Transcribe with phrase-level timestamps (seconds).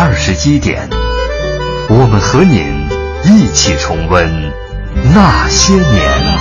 [0.00, 0.88] 二十一点，
[1.88, 2.86] 我们和您
[3.24, 4.30] 一起重温
[5.12, 6.37] 那些年。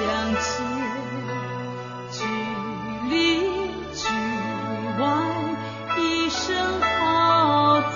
[0.00, 0.40] 相间，
[2.10, 2.24] 局
[3.10, 3.40] 里
[3.92, 4.06] 局
[4.98, 5.04] 外，
[5.98, 7.86] 一生好走。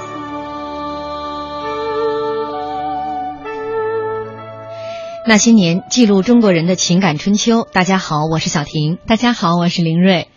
[5.26, 7.66] 那些年，记录中国人的情感春秋。
[7.72, 8.98] 大家好，我是小婷。
[9.06, 10.28] 大家好，我是林瑞。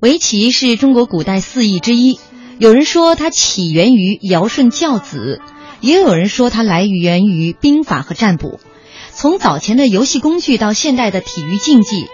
[0.00, 2.20] 围棋是中国古代四艺之一，
[2.58, 5.40] 有人说它起源于尧舜教子，
[5.80, 8.60] 也有人说它来源于兵法和占卜。
[9.14, 12.06] 从早前的游戏工具到现代的体育竞技，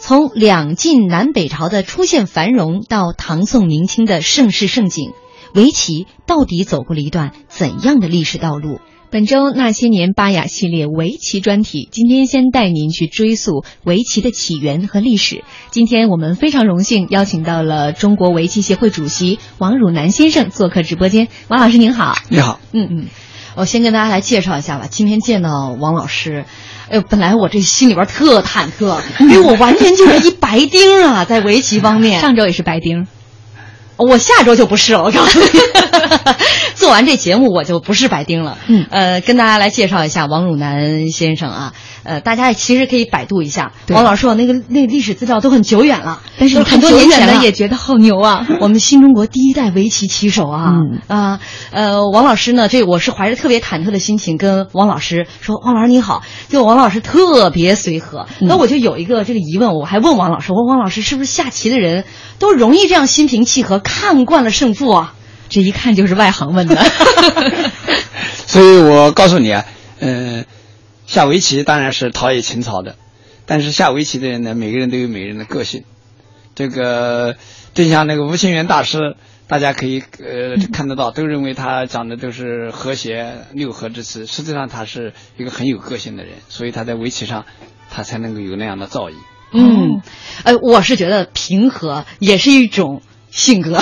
[0.00, 5.12] 从两晋南北朝的出现繁荣到唐宋明清的盛世盛景，
[5.54, 8.80] 围棋到底走过了一段怎样的历史道路？
[9.08, 15.44] 本周那些年巴雅系列围棋专题，今天先带您去追溯围棋的起源和历史。
[15.70, 21.28] 今天我们非常荣幸邀请到了中国围棋协会主席王汝南先生做客直播间。
[21.48, 23.06] 王老师您好，你好，嗯嗯，
[23.56, 24.86] 我先跟大家来介绍一下吧。
[24.90, 26.44] 今天见到王老师，
[26.90, 32.20] 哎呦，本来我这心里边特忐忑，因为我完全就是一白丁啊，在围棋方面。
[32.20, 33.06] 上周也是白丁，
[33.96, 35.46] 我下周就不是了，我告诉你，
[36.76, 38.58] 做完这节目我就不是白丁了。
[38.66, 41.72] 嗯呃，跟大家来介绍一下王汝南先生啊，
[42.06, 43.72] 呃，大家其实可以百度一下。
[43.88, 48.46] 王老师我那个那历史资料都很久远了，但是很多年前的也觉得好牛啊。
[48.60, 51.40] 我们新中国第一代围棋棋手啊，嗯啊，
[51.72, 62.04] 呃，王老师呢，这我是怀着特别忐忑的心情跟王老师说，王老师你好，就王老师特别随和，嗯那我就有一个这个疑问，我还问王老师，我说王老师是不是下棋的人
[62.38, 65.14] 都容易这样心平气和，看惯了胜负啊？
[65.48, 66.76] 这一看就是外行问的。
[68.46, 69.64] 所以我告诉你啊，
[70.00, 70.44] 嗯、
[71.06, 72.96] 下围棋当然是陶冶情操的，
[73.46, 75.84] 但是下围棋的人呢，每个人都有每个人的个性。
[76.54, 77.36] 这个
[77.74, 87.44] 就像那个吴清源大师，大家可以呃看得到，都认为他讲的都是和谐六合之词，实际上他是一个很有个性的人，所以他在围棋上
[87.90, 89.14] 他才能够有那样的造诣。
[89.52, 90.00] 嗯，
[90.44, 93.02] 呃，我是觉得平和也是一种
[93.36, 93.78] 性格，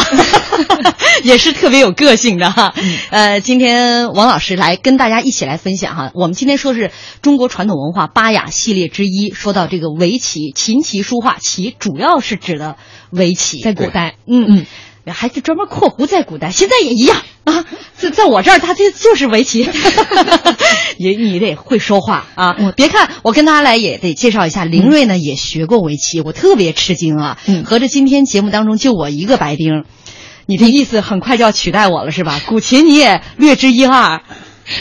[1.22, 2.74] 也是特别有个性的哈。
[3.10, 6.10] 呃，今天王老师来跟大家一起来分享哈。
[6.12, 6.90] 我们今天说是
[7.22, 12.76] 中国传统文化八雅系列之一，说到这个围棋、琴棋书画，棋主要是指的
[13.10, 14.66] 围棋，在古代，嗯嗯。
[15.12, 17.64] 还是专门括弧在古代，现在也一样啊，
[17.96, 19.68] 在在我这儿，他这就是围棋，
[20.96, 22.56] 也你得会说话啊！
[22.64, 27.38] 我别看我跟大家来也得介绍一下，林瑞呢也学过围棋，我特别吃惊啊！
[27.46, 29.84] 嗯合着今天节目当中就我一个白丁，
[30.46, 32.40] 你这意思很快就要取代我了是吧？
[32.46, 34.22] 古琴你也略知一二，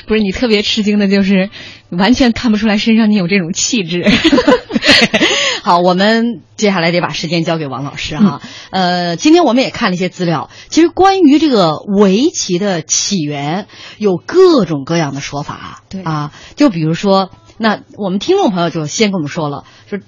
[0.07, 1.49] 不是你特别吃惊的，就是
[1.89, 4.09] 完全看不出来身上你有这种气质。
[5.65, 8.41] 好，我们接下来得把时间交给王老师哈。
[8.69, 13.67] 呃，今天我们也看了一些资料，其实关于这个围棋的起源
[13.97, 15.81] 有各种各样的说法。
[15.87, 19.99] 对啊，就比如说，那我们听众朋友就先跟我们说了，说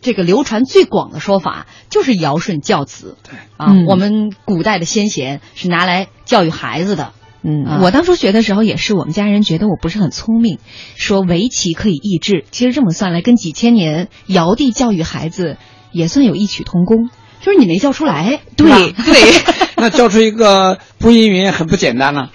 [0.00, 3.16] 这个流传最广的说法就是尧舜教子。
[3.22, 7.12] 对啊，嗯我们古代的先贤是拿来教育孩子的。
[7.46, 10.58] 嗯啊我当初学的时候也是，我们家人觉得我不是很聪明，
[10.96, 12.44] 说围棋可以益智。
[12.50, 15.56] 其实这么算来，跟几千年尧帝教育孩子
[15.92, 17.08] 也算有异曲同工。
[17.40, 19.42] 就是你没教出来，对吧对，
[19.76, 22.30] 那教出一个播音员很不简单了。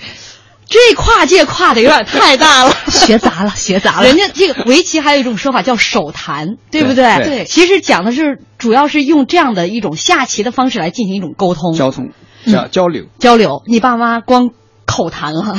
[0.69, 4.07] 这跨界跨的有点太大了， 学杂了，学杂了。
[4.07, 7.43] 人家这个围棋还有一种说法叫手谈，对不对对？
[7.45, 12.11] 其实讲的是主要是用这样的一种下棋的方式来进行一种沟通、交通、
[12.45, 13.63] 交交流、交流。
[13.67, 14.51] 你爸妈光
[14.91, 15.57] 口谈了，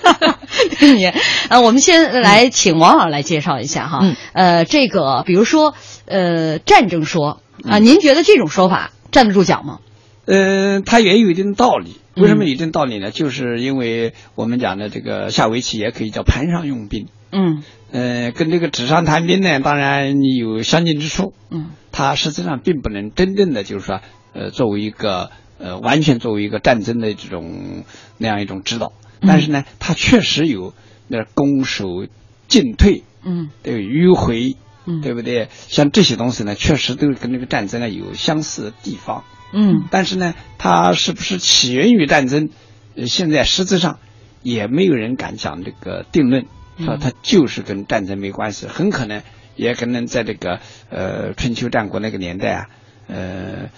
[0.82, 1.06] 你
[1.48, 4.00] 呃，我们先来请王老师来介绍一下哈。
[4.02, 5.74] 嗯呃，这个比如说
[6.06, 9.78] 呃战争说啊，您觉得这种说法站得住脚吗？
[10.26, 11.96] 呃，它也有一定道理。
[12.16, 13.12] 嗯为什么有一定道理呢？
[13.12, 17.06] 就是因为我们讲的这个下围棋也可以叫盘上用兵。
[17.30, 17.62] 嗯
[17.92, 21.32] 呃，跟这个纸上谈兵呢，当然有相近之处。
[21.50, 24.00] 嗯它实际上并不能真正的就是说，
[24.34, 27.84] 呃，作为一个呃完全作为一个战争的这种
[28.18, 28.92] 那样一种指导。
[29.20, 30.72] 但是呢，它确实有
[31.06, 32.06] 那攻守
[32.48, 35.48] 进退，嗯对迂回，嗯对不对？
[35.68, 39.24] 像这些东西呢，确实都跟这个战争呢有相似的地方。
[39.52, 42.48] 嗯但是呢，它是不是起源于战争？
[42.96, 43.98] 呃，现在实质上
[44.42, 46.46] 也没有人敢讲这个定论，
[46.78, 49.22] 说它就是跟战争没关系，很可能
[49.54, 52.66] 也可能在这个呃春秋战国那个年代啊，
[53.06, 53.70] 呃，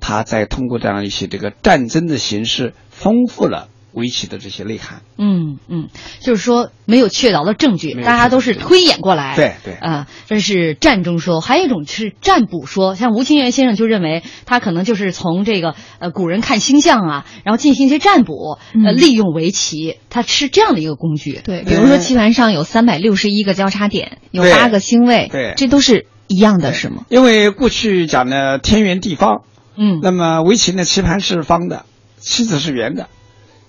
[0.00, 5.00] 他在通过这样一些这个战争的形式，丰富了围棋的这些内涵。
[5.16, 5.88] 嗯嗯，
[6.20, 9.34] 就是说没有确凿的证据，大家都是推演过来。
[9.34, 21.40] 对对啊、这是战中说，还有一种是占卜说，像吴清源先生就认为他可能就是从这个呃古人看星象啊，然后进行一些占卜，呃，嗯利用围棋，它是这样的一个工具。
[21.42, 27.04] 对，比如说棋盘上有三百六十一个交叉点，有八个星位，对这都是一样的，是吗？
[27.08, 29.42] 因为过去讲的天圆地方，
[29.78, 31.84] 嗯那么围棋呢，棋盘是方的，
[32.18, 33.08] 棋子是圆的，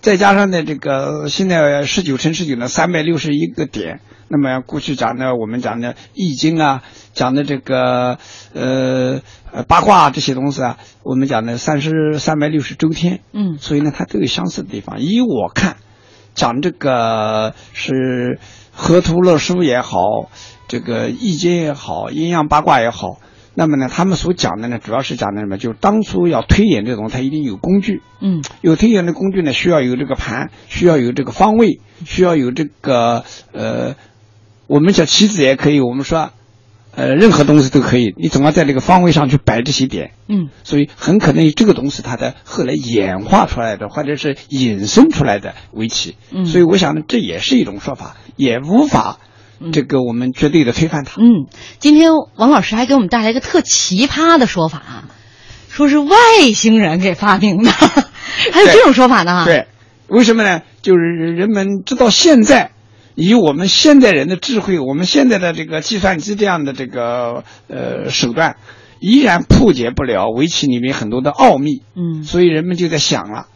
[0.01, 4.01] 再加上呢，这个现在十九乘十九呢，三百六十一个点。
[4.31, 6.83] 那么过去讲的，我们讲的《易经》啊，
[7.13, 8.19] 讲的这个
[8.53, 9.21] 呃
[9.51, 15.01] 呃八卦啊这些东西啊，我们讲的三十三百六十周天，嗯所以呢，它都有相似的地方。
[15.01, 15.77] 依我看，
[16.35, 18.39] 讲这个是
[18.71, 19.99] 河图洛书也好，
[20.67, 23.17] 这个易经也好，阴阳八卦也好，
[23.59, 25.57] 那么呢，他们所讲的呢，主要是讲的什么？
[25.57, 33.95] 就是当初要推演这种，它一定有工具，嗯有推演的工具呢，需要有这个盘，需要有这个方位，需要有这个呃，
[34.67, 36.29] 我们叫棋子也可以，我们说。
[36.95, 46.15] 呃，任何东西都可以，你总要在这个方位上去摆这些点，嗯所以很可能这个东西它的后来演化出来的，或者是引申出来的围棋。
[46.31, 49.19] 嗯所以我想呢，这也是一种说法，也无法
[49.71, 51.21] 这个我们绝对的推翻它。
[51.21, 51.45] 嗯，
[51.79, 55.03] 今天王老师还给我们带来一个特奇葩的说法啊，
[55.69, 56.15] 说是外
[56.53, 57.71] 星人给发明的，
[58.51, 59.67] 还有这种说法呢？，对，
[60.07, 60.61] 为什么呢？
[60.81, 62.71] 就是人们直到现在，
[63.15, 68.55] 以我们现代人的智慧，我们现在的这个计算机这样的这个呃手段，
[69.01, 71.81] 依然破解不了围棋里面很多的奥秘。
[71.95, 73.47] 嗯所以人们就在想了，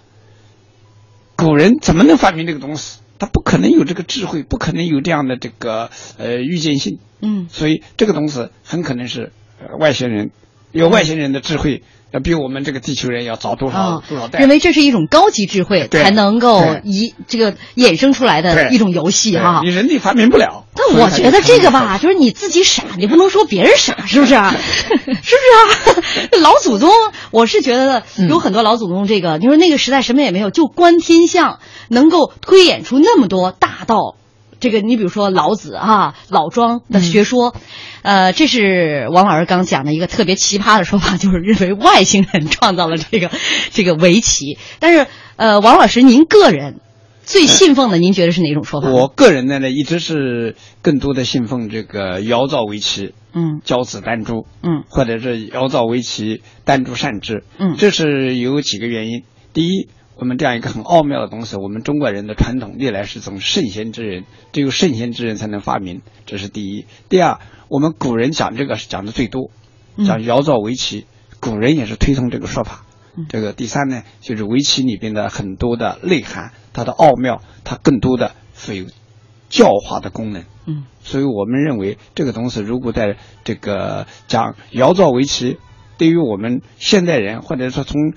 [1.37, 2.99] 古人怎么能发明这个东西？
[3.23, 6.99] 他不可能有这个智慧，不可能有这样的这个呃预见性。
[7.21, 9.31] 嗯所以这个东西很可能是、
[9.61, 10.31] 呃、外星人，
[10.73, 14.39] 有外星人的智慧，要比我们这个地球人要早多少、啊多少代。
[14.39, 19.69] 认为这是一种高级智慧才能够对一这个衍生出来的一种游戏哈对。
[19.69, 20.65] 你人类发明不了。
[20.75, 24.49] 但我觉得这个吧，就是你自己傻，你不能说别人傻，是不是啊？
[24.57, 26.41] 是不是啊？
[26.41, 26.91] 老祖宗，
[27.29, 34.15] 我是觉得有很多老祖宗，这个你说那个时代什么也没有，就观天象，能够推演出那么多大道。
[34.63, 37.53] 这个你比如说老子啊、老庄的学说，
[38.01, 43.29] 呃，这是王老师刚讲的一个特别奇葩的说法，就是认为外星人创造了这个
[43.71, 44.57] 这个围棋。
[44.79, 46.79] 但是，呃，王老师您个人
[47.25, 48.89] 最信奉的，您觉得是哪种说法？
[48.89, 57.43] 我个人呢呢，一直是更多的信奉这个尧造围棋，嗯教子丹珠，嗯或者是尧造围棋，丹珠善之。
[57.59, 59.23] 嗯这是有几个原因。
[59.51, 66.85] 第一，我们这样一个很奥妙的东西，我们中国人的传统历来是从圣贤之人，只有圣贤之人才能发明，这是第一。
[67.09, 69.51] 第二，我们古人讲这个是讲的最多，
[69.97, 71.05] 嗯讲尧造围棋，
[71.39, 72.85] 古人也是推崇这个说法。
[73.15, 78.85] 嗯这个第三呢，就是围棋里边的很多的内涵，它的奥妙，它更多的是有
[79.49, 80.43] 教化的功能。
[80.65, 85.57] 嗯所以我们认为这个东西如果在这个讲尧造围棋，
[85.97, 88.13] 对于我们现代人或者说从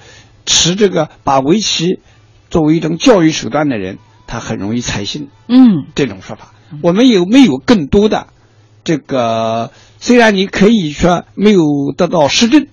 [0.47, 2.01] 持这个把围棋
[2.49, 6.53] 作为一种教育手段的人，他很容易采信嗯这种说法。
[6.83, 8.29] 我们有没有更多的
[8.85, 9.73] 这个？
[9.99, 11.63] 虽然你可以说没有
[11.97, 12.67] 得到实证，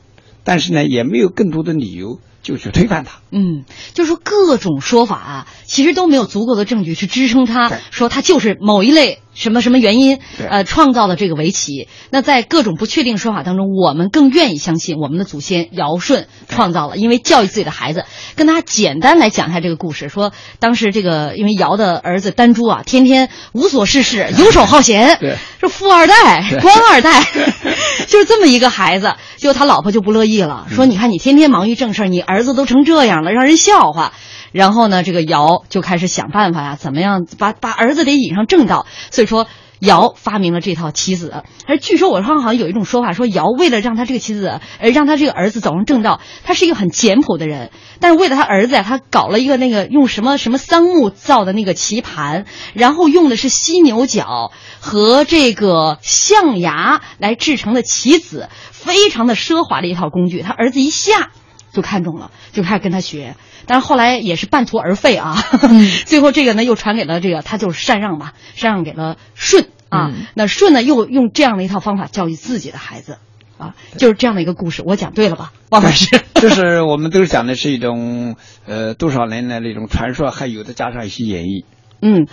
[0.43, 3.21] 但是呢，也没有更多的理由就去推翻它。
[3.31, 3.63] 嗯，
[3.93, 11.87] 就是说各种说法啊，其实都没有足够的证据去支撑他说他就是某一类什么什么原因，呃，创造了这个围棋。
[12.09, 18.05] 那在各种不确定说法当中，我们更愿意相信我们的祖先尧舜创造了，因为教育自己的孩子。
[18.35, 25.17] 跟大家简单来讲一下这个故事，说当时这个因为尧的儿子丹朱啊，天天无所事事， 游手好闲，
[25.59, 27.23] 是富二代、官二代，
[28.07, 29.13] 就是这么一个孩子。
[29.37, 34.13] 结果他老婆就不乐意了，说：“你看你天天忙于正事儿，你儿子都成这样了，让人笑话。”
[34.53, 38.85] 然后呢，这个尧就开始想办法呀，怎么样把把儿子得引上正道。
[39.11, 39.47] 所以说，
[39.79, 41.43] 尧发明了这套棋子。
[41.67, 60.43] 而据说我上好像有一种说法，说尧为了让他这个棋子，呃，让他这个儿子走上正道，他是一个很简朴的人，但是为了他儿子呀，他搞了一个那个用什么什么桑木造的那个棋盘，然后用的是犀牛角和这个象牙来制成的棋子，非常的奢华的一套工具。
[60.43, 61.31] 他儿子一下
[61.73, 63.35] 就看中了，就开始跟他学。
[63.65, 65.37] 但是后来也是半途而废啊，
[66.05, 70.09] 最后这个呢又传给了这个他就是禅让吧，禅让给了舜啊。
[70.13, 70.25] 嗯。
[70.35, 73.17] 那舜呢又用这样的一套方法教育自己的孩子
[73.57, 76.21] 啊，就是这样的一个故事，我讲对了吧， 王老师？
[76.35, 81.63] 就是我们都讲的是一种呃多少年来的一种传说，还有的加上一些演绎。
[82.01, 82.27] 嗯，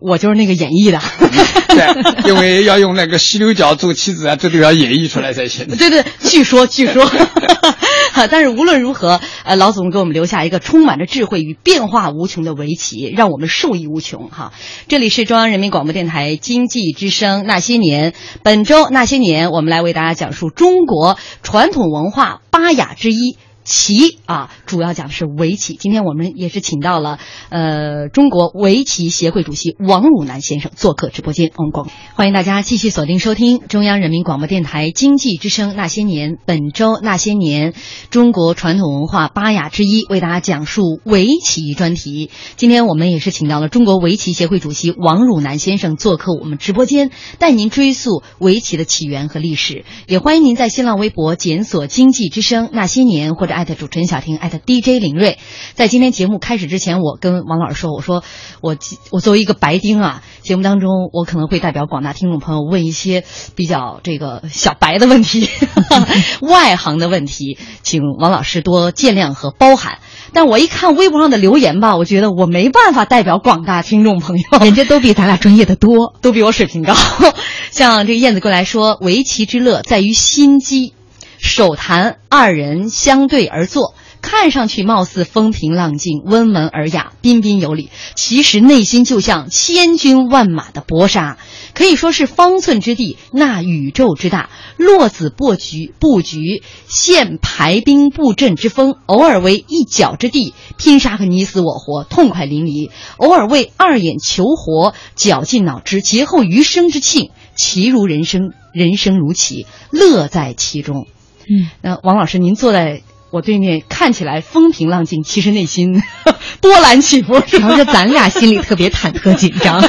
[0.00, 1.00] 我就是那个演绎的。
[1.68, 5.66] 对，因为要用那个犀牛角做棋子啊，这都要演绎出来才行。
[5.68, 7.08] 对对，据说据说，
[8.30, 14.52] 但是无论如何，呃，老祖宗给我们留下一个充满着智慧与变化无穷的围棋，让我们受益无穷哈。
[14.88, 18.12] 这里是中央人民广播电台经济之声《那些年》，
[18.42, 23.36] 本周《那些年》，我们来为大家讲述中国传统文化八雅之一。
[23.68, 25.74] 棋啊，主要讲的是围棋。
[25.74, 27.18] 今天我们也是请到了
[27.50, 31.52] 呃中国围棋协会主席王汝南先生做客直播间。
[31.54, 37.72] 我们广欢迎大家继续锁定收听中央人民广播电台经济之声《那些年》，本周《那些年》
[38.08, 42.30] 中国传统文化八雅之一，为大家讲述围棋专题。
[42.56, 49.84] 今天我们也是请到了中国围棋协会主席王汝南先生做客我们直播间，带您追溯围棋的起源和历史。
[50.06, 55.36] 也欢迎您在新浪微博检索“经济之声那些年”或者艾特主持人小婷艾特 DJ 林睿。
[55.74, 58.22] 在今天节目开始之前，我跟王老师说，我说
[58.60, 58.76] 我
[59.10, 63.24] 我作为一个白丁啊，节目当中我可能会代表广大听众朋友问一些
[63.56, 65.50] 比较这个小白的问题、
[66.40, 69.98] 外行的问题，请王老师多见谅和包涵。
[70.32, 76.14] 但我一看微博上的留言吧，我觉得我没办法代表广大听众朋友，人家都比咱俩专业的多。
[76.22, 76.94] 都比我水平高。
[77.72, 80.94] 像这个燕子过来说，围棋之乐在于心机，
[81.38, 83.94] 手谈二人相对而坐。
[84.20, 91.38] 看上去貌似风平浪静、温文尔雅、彬彬有礼，其实内心就像千军万马的搏杀，
[91.72, 94.50] 可以说是方寸之地那宇宙之大。
[94.76, 107.30] 落子布局布局现排兵布阵之风，偶尔为一角之地拼杀个你死我活，痛快淋漓；偶尔为二眼求活，绞尽脑汁，劫后余生之庆。
[107.54, 111.06] 棋如人生，人生如棋，乐在其中。
[111.50, 116.02] 嗯，那王老师，您坐在我对面，看起来风平浪静，其实内心
[116.60, 119.82] 波澜起伏，主要是咱俩心里特别忐忑紧张。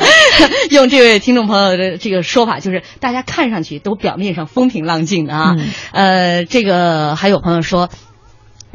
[0.70, 5.54] 用这位听众朋友的这个说法，就是大家看上去都表面上风平浪静的啊。
[5.58, 7.90] 嗯呃，这个还有朋友说。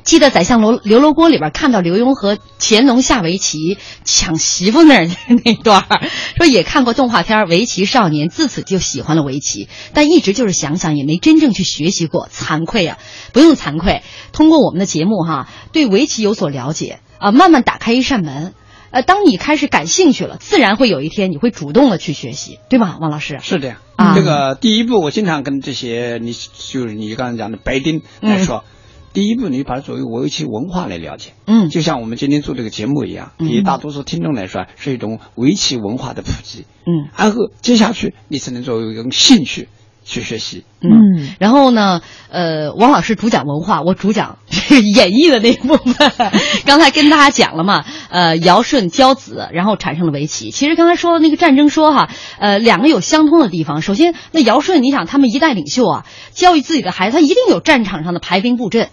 [0.10, 5.10] 记得宰相楼刘罗锅》里边看到刘墉和乾隆下围棋抢媳妇那儿
[5.46, 12.98] 那段儿，说也看过动画片《围棋少年》，自此就喜欢了围棋，但一直就是想想也没真正去学习过，惭愧啊、
[13.34, 14.02] 不用惭愧，
[14.34, 18.56] 通过我们的节目哈，对围棋有所了解啊，慢慢打开一扇门。
[18.90, 23.38] 呃，当你开始感兴趣了，自然会有一天你会主动的去学习，对吧，王老师？
[23.44, 28.64] 是这样啊这个第一步，我经常跟这些你就是你刚才讲的白丁来说，
[29.14, 31.32] 第一步你把它作为围棋文化来了解。
[31.46, 36.66] 嗯就像我们今天做这个节目一样，嗯对大多数听众来说是一种围棋文化的普及。
[36.86, 39.68] 嗯然后接下去你才能作为一种兴趣
[40.04, 40.64] 去学习。
[40.82, 46.12] 嗯，然后呢，呃，王老师主讲文化，我主讲这个演绎的那一部分。
[46.66, 50.52] 刚才跟大家讲了嘛，呃，尧舜交子，然后产生了围棋。
[50.52, 53.82] 其实刚才说的那个战争说哈，呃，两个有相通的地方。
[53.82, 58.90] 首先，那尧舜，你想他们一代领袖啊，教育自己的孩子，他一定有战场上的排兵布阵。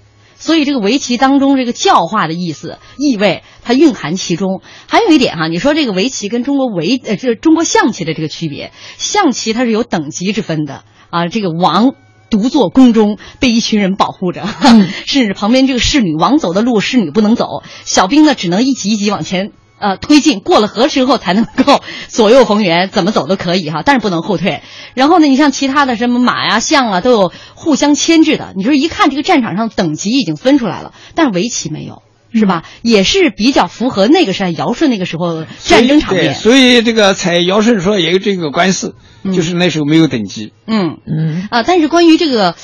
[0.46, 4.62] 所以这个围棋当中这个教化的意思意味，它蕴含其中。
[4.86, 11.94] 还有一点哈，你说这个围棋跟中国围呃这中国象棋的这个区别，象棋它是有等级之分的啊，这个王。
[12.28, 14.48] 独坐宫中，被一群人保护着，
[15.06, 24.62] 甚至旁边这个侍女，王走的路侍女不能走，小兵呢只能一级一级往前呃推进，过了河之后才能够左右逢源，怎么走都可以哈，但是不能后退。
[24.94, 28.52] 然后呢，你像其他的什么马呀、象啊，都有互相牵制的。
[28.56, 32.02] 你说一看这个战场上等级已经分出来了，但是围棋没有。
[32.34, 32.64] 是吧？
[32.82, 36.34] 也是比较符合那个时代尧舜那个时候战争场面。
[36.34, 38.92] 所以这个采尧舜说也有这个关系，
[39.24, 40.52] 就是那时候没有等级。
[40.66, 42.54] 嗯嗯啊，但是关于这个，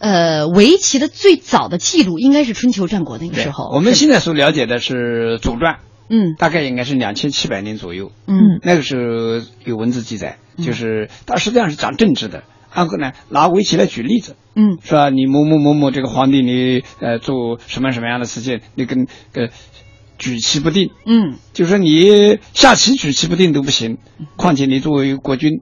[0.00, 3.70] 呃，围棋的最早的记录应该是春秋战国那个时候。
[3.72, 5.74] 我们现在所了解的是《左传》，
[6.12, 8.12] 嗯，大概应该是两千七百年左右。
[8.26, 12.44] 嗯，那个时候有文字记载，就是它实际上是讲政治的。
[12.74, 15.10] 然后呢，拿围棋来举例子，嗯，是吧？
[15.10, 19.48] 你某某某某这个皇帝，你呃做什么什么样的事情，你跟呃
[20.18, 23.98] 举棋不定，嗯，就说你下棋举棋不定都不行，
[24.36, 25.60] 况且你作为国君，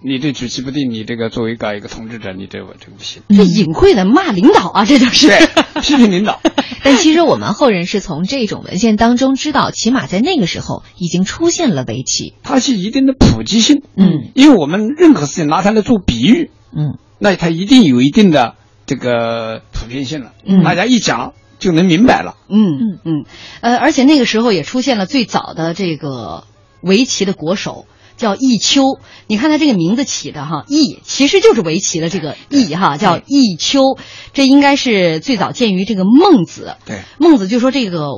[0.00, 3.22] 你这举棋不定，你这个作为搞一个统治者，你这我这不行。
[3.28, 5.38] 这隐晦的骂领导啊，这就是对
[5.80, 6.40] 批评领导。
[6.84, 22.36] 但其实我们后人是从这种文献当中知道，起码在那个时候已经出现了围棋，它是一定的普及性，嗯，因为我们任何事情拿它来做比喻，嗯，那它一定有一定的这个普遍性了，嗯大家一讲就能明白了。
[22.48, 23.24] 嗯嗯嗯，
[23.62, 26.44] 呃，而且那个时候也出现了最早的这个
[26.82, 27.86] 围棋的国手。
[28.16, 33.98] 叫弈秋，你看他这个名字起的哈，弈其实就是围棋的这个弈哈，叫弈秋，
[34.32, 36.76] 这应该是最早见于这个孟子。
[36.84, 38.14] 对，孟子就说这个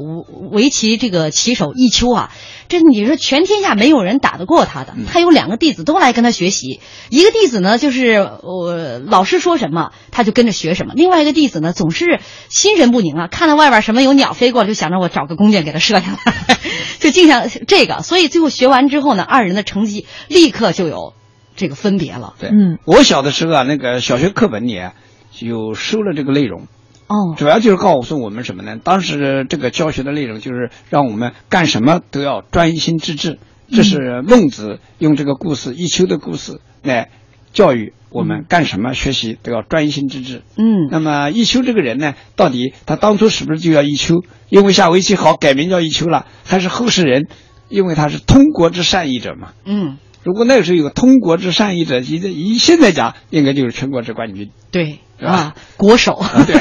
[0.50, 2.32] 围棋这个棋手弈秋啊，
[2.68, 16.58] 这你说全天下没有人打得过他的，他有两个弟子都来跟他学习，一个弟子呢就是我老师说什么他就跟着学什么，另外一个弟子呢总是心神不宁啊，看到外边什么有鸟飞过，就想着我找个弓箭给他射下来，
[17.00, 21.14] 就经常这个，所以最后学完之后呢，二人的成绩立刻就有
[21.56, 22.34] 这个分别了。
[22.38, 24.92] 对，嗯，我小的时候啊，那个小学课本里啊
[25.40, 26.66] 有收了这个内容，
[27.08, 28.78] 哦，主要就是告诉我们什么呢？
[28.82, 33.38] 当时这个教学的内容就是让我们干什么都要专心致志，
[33.70, 37.08] 这是孟子用这个故事弈秋的故事来
[37.52, 40.42] 教育我们干什么学习都要专心致志。
[40.56, 44.22] 嗯那么弈秋这个人呢，到底他当初是不是就叫弈秋？
[44.50, 47.26] 因为下围棋好改名叫弈秋了，还是后世人
[47.68, 49.52] 因为他是通国之善弈者嘛？
[49.64, 49.98] 嗯，
[50.28, 54.50] 如果那个时候有个通国之善意者，以以现在讲，应该就是全国之冠军。
[54.70, 56.22] 对是吧啊，国手。
[56.46, 56.60] 对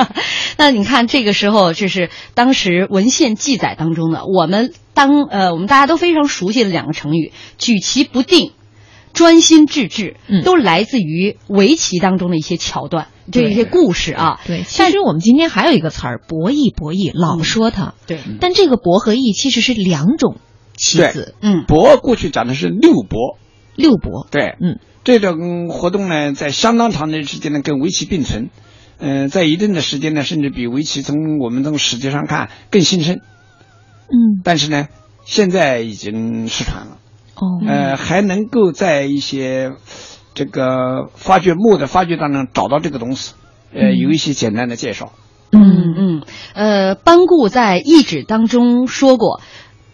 [0.58, 8.52] 那你看这个时候，就是当时文献记载当中的，我们当呃我们大家都非常熟悉的两个成语“举棋不定”。
[9.14, 14.38] 专心致志，嗯都来自于围棋当中的一些桥段，这对一些故事啊。
[14.46, 20.36] 对，其实我们今天还有一个词儿“博弈”，博弈老说它，对，但这个“博”和“弈”其实是两种
[20.76, 21.64] 棋子，嗯。
[21.66, 23.38] 博过去讲的是六博，
[23.74, 28.50] 六博，对，嗯，这种活动呢，在相当长的时间呢跟围棋并存，
[28.98, 34.86] 嗯、在一定的时间呢，甚至比围棋从我们从史籍上看更兴盛，嗯，但是呢，
[35.24, 36.98] 现在已经失传了，
[37.34, 39.72] 哦，呃，还能够在一些
[40.34, 43.34] 这个发掘墓的发掘当中找到这个东西，
[43.72, 43.98] 呃，嗯。
[43.98, 45.12] 有一些简单的介绍。
[45.52, 46.22] 嗯嗯，
[46.54, 49.40] 呃，班固在《易旨》当中说过：“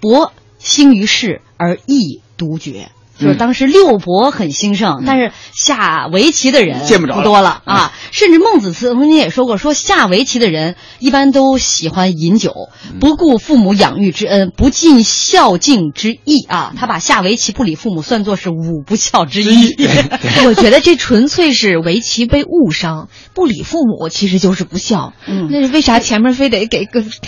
[0.01, 7.92] 博兴于世而易独绝。”就是当时六博很兴盛，但是下围棋的人嗯见不着了多了啊。
[8.11, 16.72] 甚至孟子曾经也说过，说下围棋的人一般都喜欢饮酒，嗯不顾父母养育之恩，不尽孝敬之义啊。
[16.77, 19.77] 他把下围棋不理父母算作是五不孝之一。
[20.46, 25.12] 我觉得这纯粹是围棋被误伤，不理父母其实就是不孝。
[25.29, 27.03] 嗯那为啥前面非得给个？
[27.03, 27.20] 就是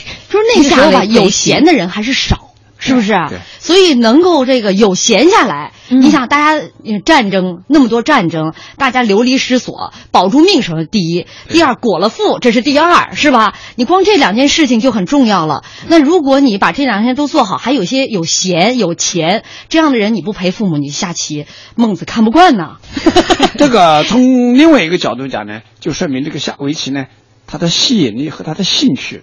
[0.56, 2.53] 那个时候吧，有闲的人还是少。
[2.78, 3.38] 是不是啊对？
[3.58, 13.54] 所以能够这个有闲下来，嗯你想大家呃战争那么多战争，大家流离失所，保住命什么第一，第二果了腹这是第二，是吧？
[13.76, 15.64] 你光这两件事情就很重要了。
[15.88, 22.76] 那如果你把这两件都做好，还有些有闲有钱这样的人，你不陪父母你下棋，孟子看不惯呢。
[23.56, 27.06] 这个从另外一个角度讲呢，就说明这个下围棋呢，
[27.46, 29.22] 它的吸引力和它的兴趣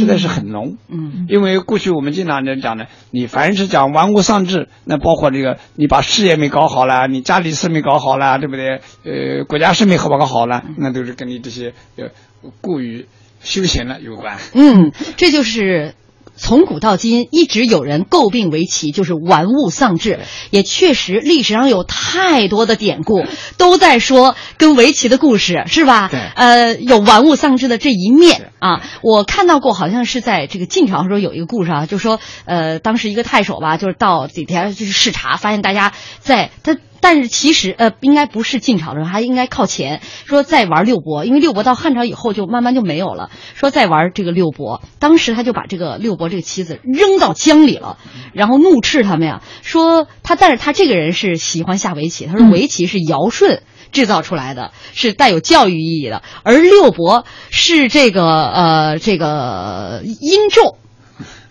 [0.00, 0.76] 实在是很浓。
[0.88, 8.80] 嗯因为过去我们经常在讲的，你凡是讲玩物丧志，那包括这个你把事业没搞好了，你家里事没搞好了，对不对？
[9.04, 12.10] 呃，国家事没搞搞好了，那都是跟你这些呃
[12.60, 13.06] 过于
[13.40, 14.38] 休闲了有关。
[14.54, 15.94] 嗯，这就是。
[16.36, 20.20] 从古到今，一直有人诟病围棋就是玩物丧志，
[20.50, 23.24] 也确实历史上有太多的典故
[23.56, 26.08] 都在说跟围棋的故事，是吧？
[26.10, 28.82] 对呃，有玩物丧志的这一面啊。
[29.02, 36.76] 我看到过，好像是在这个晋朝的时候有一个故事啊，就说呃，当时一个太守吧，就是到底下就是视察，发现大家在他。
[37.04, 40.00] 但是其实呃，应该不是晋朝的时候，还应该靠前。
[40.24, 43.28] 说在玩六博，因为六博到汉朝以后就慢慢就没有了。
[43.52, 47.98] 说在玩这个六博，当时他就把这个六博这个妻子扔到江里了，
[48.32, 53.62] 然后怒斥他们呀，说他，但是他这个人是喜欢下围棋，他说围棋是尧舜
[53.92, 60.76] 制造出来的，是带有教育意义的，而六博是这个呃这个殷纣。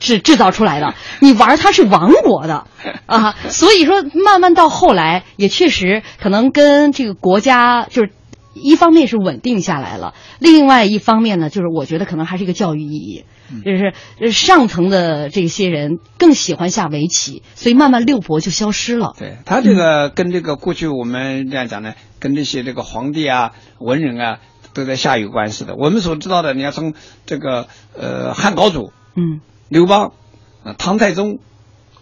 [0.04, 2.68] 是制造出来的， 你玩它是亡国的，
[3.08, 8.12] 啊，所以说慢慢到后来也确实可能跟这个国家就是
[8.54, 13.26] 一方面是稳定下来了，另外一方面呢，就是我觉得可能还是一个教育意义，
[13.66, 19.16] 就是呃上层的这些人更喜欢下围棋，所以慢慢六博就消失了。
[19.18, 24.38] 对他这个跟这个过去我们这样讲呢，跟这些这个皇帝啊、文人啊
[24.76, 25.76] 都在下有关系的。
[25.76, 26.94] 我们所知道的，你要从
[27.26, 29.42] 这个呃汉高祖，嗯。
[29.70, 30.14] 刘邦，
[30.64, 31.40] 啊，唐太宗，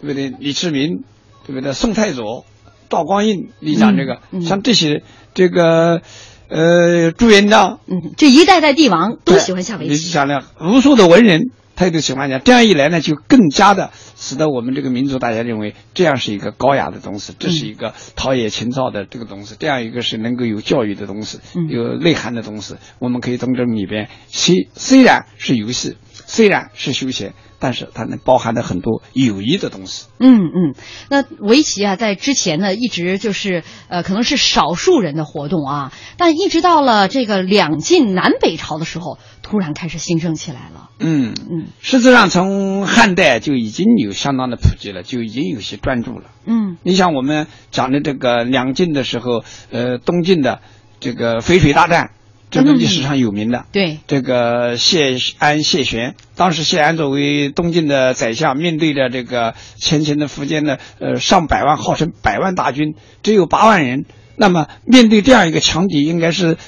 [0.00, 0.28] 对不对？
[0.38, 1.04] 李世民，
[1.46, 1.72] 对不对？
[1.72, 2.44] 宋太祖，
[2.88, 5.02] 赵光胤，你讲这个，像这些，
[5.34, 6.02] 这个，
[6.48, 9.90] 呃，朱元璋，嗯，这一代代帝王都喜欢下围棋。
[9.90, 12.42] 你想呢，无数的文人，他也都喜欢讲。
[12.42, 13.90] 这样一来呢，就更加的
[14.22, 22.76] 使得我们这个民族大家认为，这样是一个高雅的东西，这是一个陶冶情操的这个东西，这样一个是能够有教育的东西，有内涵的东西。
[23.00, 27.34] 我们可以从这里边，虽虽然是游戏，虽然是休闲。
[27.64, 30.06] 但是它能包含的很多有益的东西。
[30.18, 30.74] 嗯嗯，
[31.08, 40.90] 那围棋啊，在之前呢，一直就是呃，可能是少数人的活动啊，但一直到了这个两晋南北朝的时候，突然开始兴盛起来了。
[40.98, 46.24] 嗯嗯，实际上从汉代就已经有相当的普及了，就已经有些专注了。
[46.46, 50.60] 嗯，你像我们讲的这个两晋的时候，呃，东晋的
[51.00, 52.10] 这个淝水大战。
[52.50, 64.04] 这个历史上有名的，对这个谢安、谢玄，当时谢安作为东晋的宰相，面对着这个前秦的苻坚的呃上百万，号称百万大军，只有八万人，
[64.36, 66.58] 那么面对这样一个强敌，应该是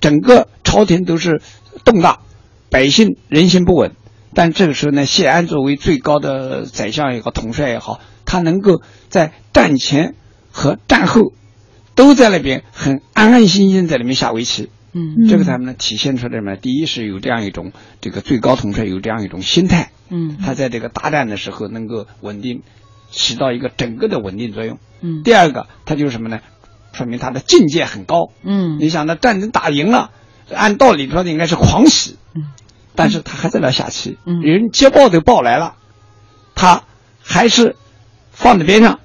[0.00, 1.42] 整个朝廷都是
[1.84, 2.20] 动荡，
[2.70, 3.96] 百姓人心不稳。
[4.34, 10.14] 但这个时候呢，谢安作为最高的宰相也好，统帅也好，他能够在战前
[10.50, 11.32] 和战后
[11.94, 14.70] 都在那边很安安心心在里面下围棋。
[14.94, 16.54] 嗯，这个他们呢体现出来什么？
[16.56, 22.62] 第一是有这样一种这个最高统帅有这样一种心态，嗯，他在这个大战的时候能够稳定，
[23.10, 24.78] 起到一个整个的稳定作用。
[25.00, 26.40] 嗯，第二个他就是什么呢？
[26.92, 28.32] 说明他的境界很高。
[28.44, 30.10] 嗯，你想，那战争打赢了，
[30.54, 32.50] 按道理说应该是狂喜，嗯，
[32.94, 35.76] 但是他还在那下棋，嗯，人接报都报来了，
[36.54, 36.84] 他
[37.22, 37.76] 还是
[38.30, 39.00] 放在边上，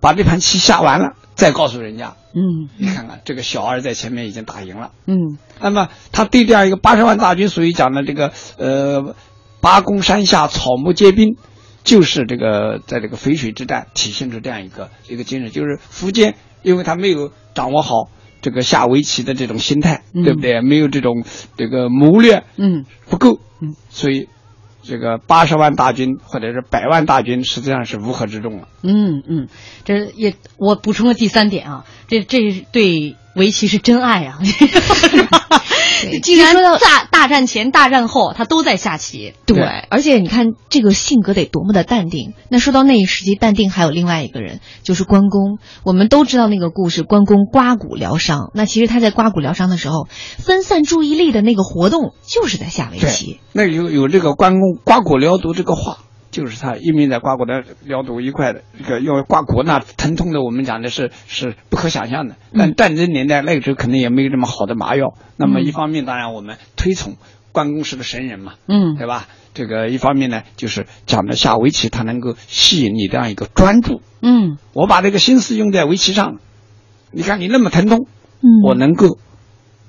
[0.00, 1.14] 把这盘棋下完了。
[1.34, 9.16] 再告诉人家，嗯，你看看这个小二在前面已经打赢了，嗯，那么他对这样一个八十万大军，所以讲的这个呃，
[9.60, 11.34] 八公山下草木皆兵，
[11.82, 18.08] 就是这个在这个淝水之战体现出这样一个一个精神，就是苻坚，因为他没有掌握好
[18.44, 20.60] 这个下围棋的这种心态，对不对？
[20.60, 21.24] 没有这种
[21.56, 24.28] 这个谋略，嗯，不够，嗯，所以。
[24.86, 28.68] 这个八十万大军或者是百万大军，实际上是乌合之众了。
[28.82, 29.48] 嗯嗯，
[29.86, 34.38] 这也我补充个第三点啊，这这对围棋是真爱啊。
[36.22, 39.34] 既然大大战前、大战后，他都在下棋。
[39.46, 42.34] 对，而且你看这个性格得多么的淡定。
[42.48, 45.58] 那说到那一时期淡定，还有另外一个人，就是关公。
[45.84, 48.50] 我们都知道那个故事，关公刮骨疗伤。
[48.54, 53.40] 那其实他在刮骨疗伤的时候，分散注意力的那个活动，就是在下围棋。
[53.52, 55.98] 那有有这个关公刮骨疗毒这个话。
[56.34, 62.34] 就是他一面在刮骨的疗毒一块的这个要刮骨那疼痛的，我们讲的是是不可想象的。
[62.52, 65.14] 但战争年代那个时候肯定也没有这么好的麻药。
[65.36, 67.14] 那么一方面当然我们推崇
[67.52, 69.28] 关公是个神人嘛，嗯，对吧？
[69.54, 74.02] 这个一方面呢就是讲的下围棋，它能够吸引你这样一个专注。
[74.20, 76.40] 嗯，我把这个心思用在围棋上，
[77.12, 78.08] 你看你那么疼痛，
[78.40, 79.18] 嗯，我能够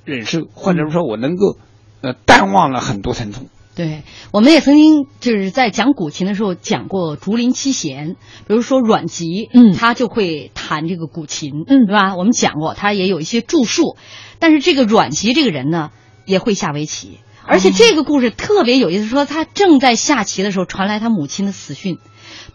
[0.03, 1.57] 忍受，或者说我能够
[2.01, 3.47] 呃淡忘了很多疼痛。
[3.75, 8.15] 对，我们也曾经就是在讲古琴的时候讲过竹林七贤，
[8.47, 12.15] 比如说阮籍，嗯，他就会弹这个古琴，嗯，对吧？
[12.15, 13.97] 我们讲过，他也有一些著述。
[14.39, 15.91] 但是这个阮籍这个人呢，
[16.25, 21.97] 也会下围棋，而且这个故事特别有意思，说他正在下棋的时候传来他母亲的死讯，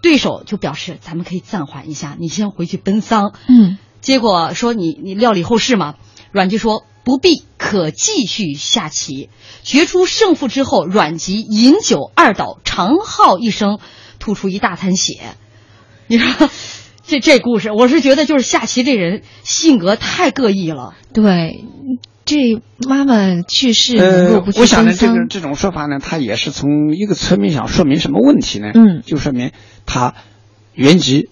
[0.00, 5.96] 对手就表示咱们可以暂缓一下，你先回去奔丧，嗯，结果说你你料理后事嘛，
[6.33, 6.85] 阮籍说。
[7.04, 9.30] 不必，可继续下棋。
[9.62, 13.78] 决出胜负之后，阮籍饮酒二倒，长号一声，
[14.18, 15.20] 吐出一大滩血。
[16.06, 16.50] 你说，
[17.06, 20.94] 这这故事，我是觉得就是下棋这人性格太各异了。
[21.12, 21.64] 对，
[22.24, 28.70] 这妈妈去世，呃，我想呢，这个这种说法呢，他也是从一个侧面想说明什么问题呢？
[28.74, 29.52] 嗯，就说明
[29.86, 30.14] 他
[30.74, 31.28] 原籍，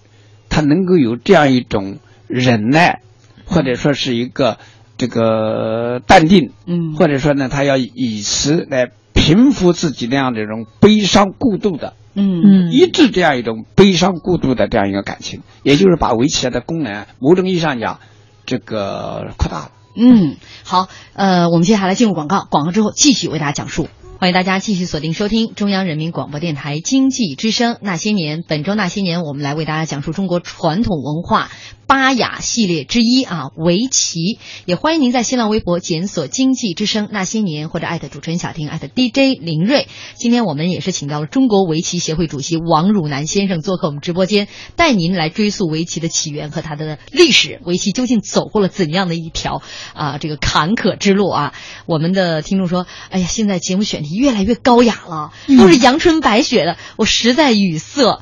[0.49, 3.01] 他能够有这样一种忍耐，
[3.45, 4.59] 或者说是一个
[4.99, 11.93] 这个淡定，嗯或者说呢，他要以此来平复自己那样的一种悲伤过度的。
[12.15, 18.01] 嗯嗯抑制这样一种悲伤过度的这样一个感情，也就是把围棋的功能，某种意义上讲，
[18.45, 19.71] 这个扩大了。
[19.95, 23.87] 嗯，好，呃，我们接下来进入广告，广告之后继续为大家讲述。
[24.17, 31.49] 欢迎大家继续锁定收听中央人民广播电台经济之声《那些年》，本周《那些年》，我们来为大家讲述中国传统文化
[31.89, 34.37] 巴雅系列之一啊，围棋。
[34.65, 39.87] 也欢迎您在新浪微博检索“经济之声那些年”或者艾特主持人小婷艾特 DJ 林睿。
[40.13, 49.63] 今天我们也是请到了中国围棋协会主席王汝南先生做客我们直播间，带您来追溯围棋的起源和它的历史，围棋究竟走过了怎样的一条
[49.95, 51.53] 啊这个坎坷之路啊？
[51.87, 58.21] 我们的听众说，哎呀，现在节目选题越来越高雅了，都是阳春白雪的，我实在语塞。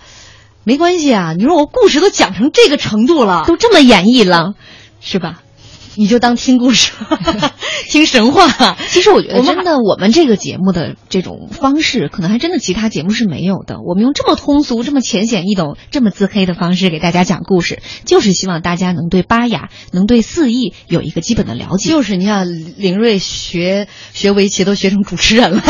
[0.68, 4.54] 没关系啊，你说我故事都讲成这个程度了，都这么演绎了，
[5.00, 5.42] 是吧？
[5.98, 6.92] 你就当听故事，
[7.90, 8.78] 听神话。
[8.90, 13.78] 其实我觉得真的，我们这个节目的这种方式，可能还真的其他节目是没有的。
[13.86, 21.90] 我们用这么通俗、这么浅显易懂、这么自黑的方式给大家讲故事，就是希望大家能对巴雅、能对四艺有一个基本的了解。
[21.90, 25.64] 就是你看，林睿学学围棋都学成主持人了，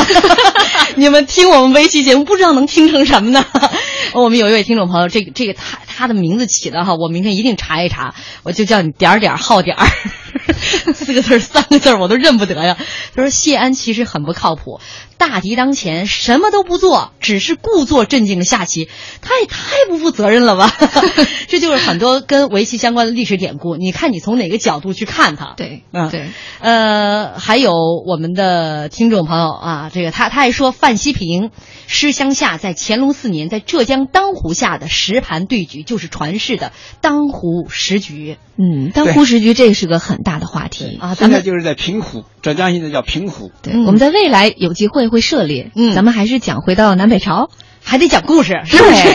[0.95, 3.45] 你们听我们围棋节目，不知道能听成什么呢？
[4.13, 9.87] 我们有一位听众朋友，这个这个他他的名字起的哈，我明天一定查一查，我就叫你点儿点儿号点儿，
[10.93, 12.77] 四个字儿三个字儿我都认不得呀。
[13.15, 14.79] 他说谢安其实很不靠谱，
[15.17, 18.89] 大敌当前什么都不做，只是故作镇静的下棋，
[19.21, 19.57] 他也太
[19.89, 20.73] 不负责任了吧？
[21.47, 25.53] 这就是很多跟围棋相关的历史典故，你看你从哪个角度去看他？
[25.57, 27.71] 对，嗯对，呃，还有
[28.05, 31.51] 我们的听众朋友啊，这个他他还说范希平
[31.87, 41.15] 诗乡下在乾隆四年在浙江当湖下的十盘对局，就是传世的当湖十局嗯，当湖十局这是个很大的话题啊。
[41.15, 43.51] 咱们现在就是在平湖，浙江现在叫平湖。
[43.61, 45.71] 对，嗯我们在未来有机会会涉猎。
[45.75, 47.49] 嗯咱们还是讲回到南北朝。
[47.83, 49.07] 还得讲故事，是不是？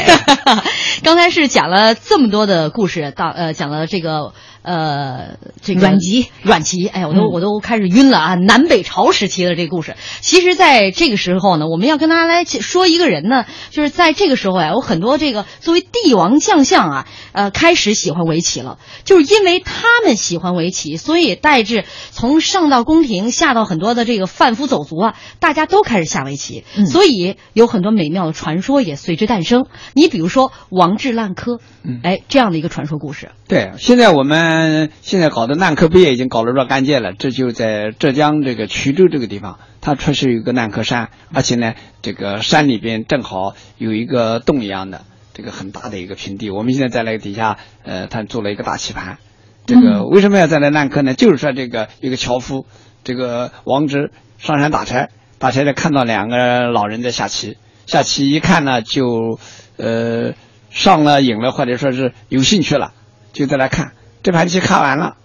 [1.05, 7.31] 刚才是讲了这么多的故事，到呃讲了这个呃这个阮籍，阮籍，哎呀，我都、嗯。
[7.33, 8.35] 我都开始晕了啊！
[8.35, 26.87] 南北朝时期的这个故事，其实在这个时候呢，我们要跟大家来说一个人呢，就是在这个时候呀，有很多这个作为帝王将相啊，呃，开始喜欢围棋了，就是因为他们喜欢围棋，所以带至从上到宫廷，下到很多的这个贩夫走卒啊，大家都开始下围棋，嗯。
[26.87, 29.67] 所以有很多美妙的传说也随之诞生。
[29.95, 32.01] 你比如说王质烂柯，嗯。
[32.03, 45.03] 哎，这样的一个传说故事，对，现在我们现在搞的烂柯碑已经搞了若干届了，这就在浙江这个衢州这个地方，它确实有一个烂柯山，而且呢，这个山里边正好有一个洞一样的，
[45.35, 46.49] 这个很大的一个平地。
[46.49, 49.19] 我们现在在那个底下，呃，他做了一个大棋盘。
[49.67, 51.13] 这个为什么要在那烂柯呢？
[51.13, 52.65] 就是说这个一个樵夫，
[53.05, 59.39] 这个王直上山打柴，打柴的看到两个老人在下棋，下棋一看呢就，
[59.77, 60.33] 呃，
[60.71, 62.95] 上了瘾了，或者说是有兴趣了。
[63.33, 63.93] 就在那看
[64.23, 65.17] 这盘棋看完了，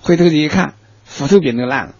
[0.00, 1.94] 回头一看，斧头柄都烂了，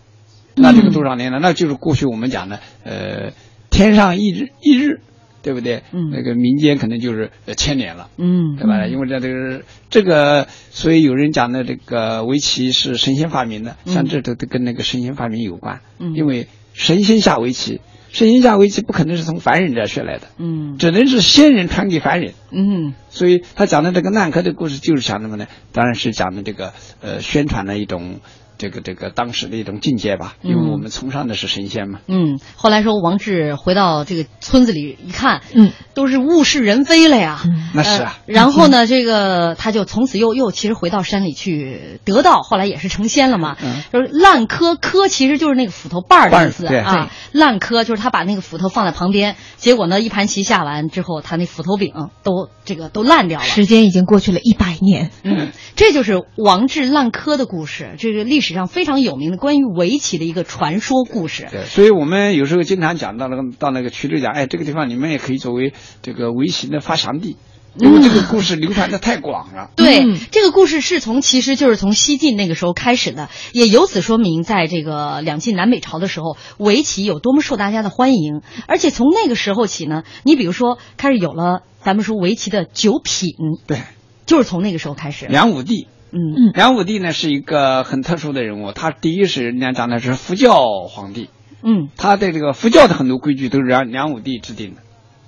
[0.55, 1.39] 那这个多少年了？
[1.41, 3.33] 那就是过去我们讲的，呃，
[3.71, 5.01] 天上一日一日，
[5.43, 5.83] 对不对？
[5.93, 8.09] 嗯那个民间可能就是呃千年了。
[8.17, 8.87] 嗯对吧？
[8.87, 15.81] 因为这这个这个，所以有人讲的这个围棋是神仙发明的，像这都都跟那个神仙发明有关。
[15.99, 22.35] 嗯因为神仙下围棋，神仙下围棋不可能是从凡人这儿学来的，嗯只能是仙人传给凡人。
[22.51, 25.47] 嗯所以他讲的这个难柯的故事就是讲什么呢？
[25.73, 28.21] 当然是讲的这个呃宣传的一种
[28.59, 32.01] 这个这个当时的一种境界吧，因为嗯我们崇尚的是神仙嘛。
[32.09, 32.39] 嗯。
[32.57, 37.41] 后来说王志回到这个村子里一看，嗯，都是物是人非了呀。
[37.73, 43.57] 那是啊，呃然后呢，这个他就从此又又其实回到山里去得道，后来也是成仙了嘛。
[43.63, 47.11] 嗯就是烂柯柯其实就是那个斧头把儿的意思对啊。
[47.33, 51.93] 烂柯就是他把那个斧头放在旁边，结果呢一盘棋下完之后，他那斧头柄
[52.23, 53.47] 都这个都烂掉了。
[53.47, 55.11] 时间已经过去了一百年。
[55.23, 61.49] 嗯，这就是王志烂柯的故事，这个历史上非常有名的关于围棋的一个传说故事。
[61.51, 67.37] 对，所以我们有时候经常讲到那个到那个衢州讲，哎，这个地方你们也可以作为这个围棋的发祥地，
[67.77, 69.71] 因为这个故事流传的太广了。
[69.77, 78.43] 对，嗯这个故事是从其实就是从西晋那个时候开始的，也由此说明，在这个两晋南北朝的时候，围棋有多么受大家的欢迎。
[78.67, 83.31] 而且从那个时候起呢，你比如说开始有了咱们说围棋的九品，
[83.67, 83.83] 对，
[84.27, 85.27] 就是从那个时候开始。
[85.27, 91.29] 梁武帝，嗯梁武帝呢是一个很特殊的人物，他第一是人家讲的是佛教皇帝，
[91.63, 94.81] 嗯他的这个佛教的很多规矩都是梁梁武帝制定的。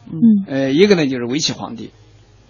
[0.06, 1.90] 嗯呃，一个呢就是围棋皇帝，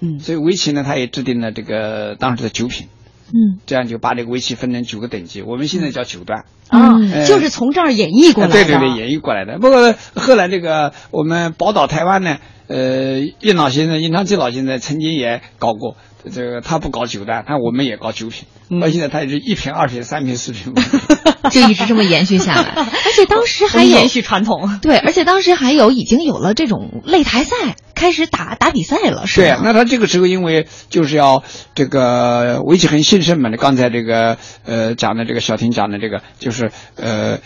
[0.01, 2.89] 嗯所以围棋呢他也制定了这个当时的九品。
[3.33, 6.47] 嗯，这样就把这个围棋分成九个等级，我们现在叫九段。
[6.69, 8.55] 啊，呃就是从这儿演绎过来的。
[8.55, 9.59] 对对对，演绎过来的。
[9.61, 15.97] 不过后来这个我们宝岛台湾呢，呃，殷老先生、殷长期老先生曾经也搞过，
[16.31, 18.47] 这个他不搞酒单，但我们也搞酒品。
[18.69, 20.75] 嗯到现在他也是一瓶、二瓶、三瓶、四瓶。
[21.51, 22.63] 就一直这么延续下来。
[22.77, 24.79] 而且当时还有延续传统。
[24.81, 29.47] 对，而且当时还有已经有了这种擂台赛，开始打打比赛了，是吧？
[29.47, 31.43] 对啊，那他这个时候因为就是要
[31.75, 37.39] 这个围棋很兴盛嘛，刚才这个呃讲的这个小婷讲的这个就是呃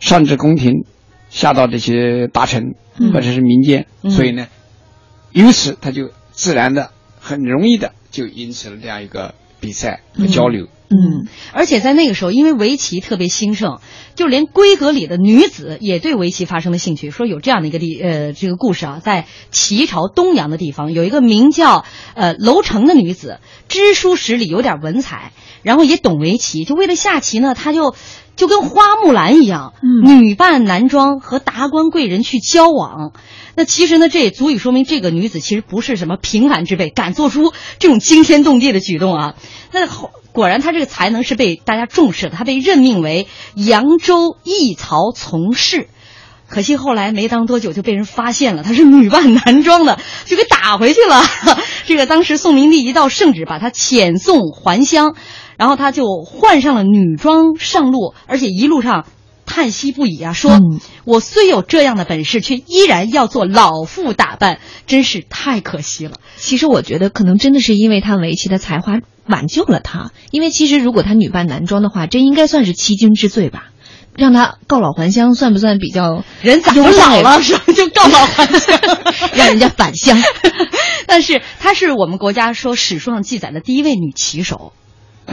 [0.00, 0.86] 上至宫廷，
[1.28, 4.46] 下到这些大臣嗯或者是民间，嗯所以呢，
[5.32, 10.68] 由此他就自然的很容易的就引起了这样一个比赛和交流。
[10.94, 13.80] 嗯，而且在那个时候，因为围棋特别兴盛，
[14.14, 17.10] 就连闺阁里的女子也对围棋发生了兴趣。
[17.10, 26.64] 说有这样的一个地呃这个故事啊，在齐朝东阳的地方，有一个名叫呃楼成的女子，知书识礼，有点文采，然后也懂围棋。
[26.64, 27.94] 就为了下棋呢，她就
[28.36, 33.12] 就跟花木兰一样，嗯女扮男装和达官贵人去交往。
[33.54, 39.34] 那其实呢，这也足以说明这个女子其实不是什么平凡之辈，敢做出这种惊天动地的举动啊。
[39.72, 45.88] 那后果然，她这个才能是被大家重视的，她被任命为扬州义曹从事。
[46.48, 51.22] 可惜后来没当多久就被人发现了，她是女扮男装的，就给打回去了。
[51.86, 55.14] 这个当时宋明帝一道圣旨，把她遣送还乡，
[55.62, 59.06] 然后他就换上了女装上路，而且一路上
[59.46, 66.14] 叹息不已啊，说：“嗯我虽有这样的本事，却依然要做老妇打扮，真是太可惜了。
[66.36, 73.68] 其实我觉得可能真的是因为他围棋的才华挽救了他，因为其实如果他女扮男装的话，这应该算是欺君之罪吧。
[74.16, 77.62] 让他告老还乡，算不算比较人早就优老了，是吧？
[77.72, 78.80] 就告老还乡，
[79.32, 80.18] 让人家返乡？
[81.06, 84.72] 但是她是我们国家说史书上记载的第一位女棋手。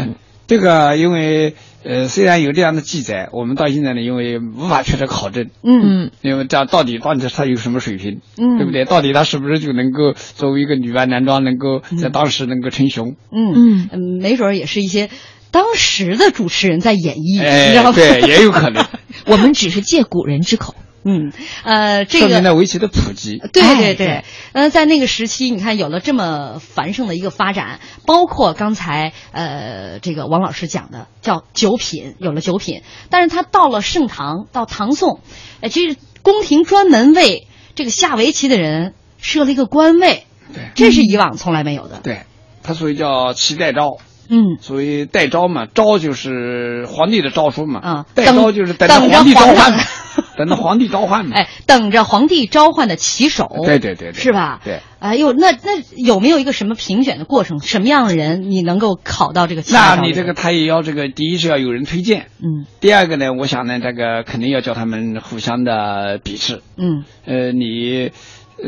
[0.07, 0.15] 嗯，
[0.47, 5.49] 这个因为呃虽然有这样的记载，我们到现在呢，因为无法确实考证。
[5.63, 8.85] 嗯嗯因为这样到底到底他有什么水平，嗯对不对？
[8.85, 13.15] 到底他是不是就能够作为一个女扮男装，能够在当时能够称雄？
[13.31, 15.09] 嗯嗯嗯，没准儿也是一些
[15.51, 17.91] 当时的主持人在演绎，哎你知道吗？
[17.95, 18.85] 对也有可能
[19.25, 20.75] 我们只是借古人之口。
[21.03, 21.31] 嗯，
[21.63, 23.41] 呃，这说明个了围棋的普及。
[23.53, 35.21] 对哎对对对，呃，在那个时期，你看有了这么繁盛的一个发展，包括刚才呃这个王老师讲的叫九品，有了九品，但是他到了盛唐，到唐宋，
[35.62, 41.99] 呃，其实宫廷专门为这个下围棋的人设了一个官位，对这是以往从来没有的。
[42.03, 42.23] 对，
[42.62, 43.97] 他所以叫棋代招。
[44.31, 49.73] 嗯，所以代招嘛，招就是皇帝的诏书嘛，啊代等诏就是等等着皇帝召皇唤
[50.39, 51.36] 等着皇帝召唤嘛。
[51.36, 54.62] 哎，等着皇帝召唤的旗手，对对对对是吧？
[54.63, 54.80] 对。
[54.99, 57.60] 哎呦，那那有没有一个什么评选的过程？
[57.60, 59.63] 什么样的人你能够考到这个？
[59.73, 66.62] 那你这个他也要这个，第一是要有人推荐，嗯第二个呢，我想呢，这个肯定要叫他们互相的比试。
[66.78, 68.12] 嗯呃，你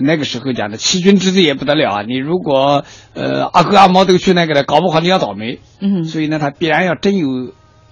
[0.01, 2.01] 那个时候讲的欺君之罪也不得了啊！
[2.03, 5.59] 你如果呃阿哥阿猫都去那个了，搞不好你要倒霉。
[5.79, 7.27] 嗯，所以呢，他必然要真有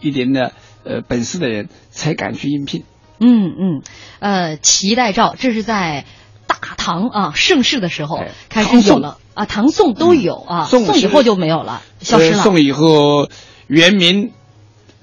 [0.02, 0.52] 一点的
[0.86, 2.84] 呃本事的人才敢去应聘。
[3.20, 3.82] 嗯嗯，
[4.20, 6.06] 呃，齐代诏，这是在
[6.48, 12.38] 大唐啊盛世的时候开始有了啊，唐宋都有啊，宋以后就没有了，消失了。
[12.38, 13.30] 呃宋以后，
[13.68, 14.32] 元明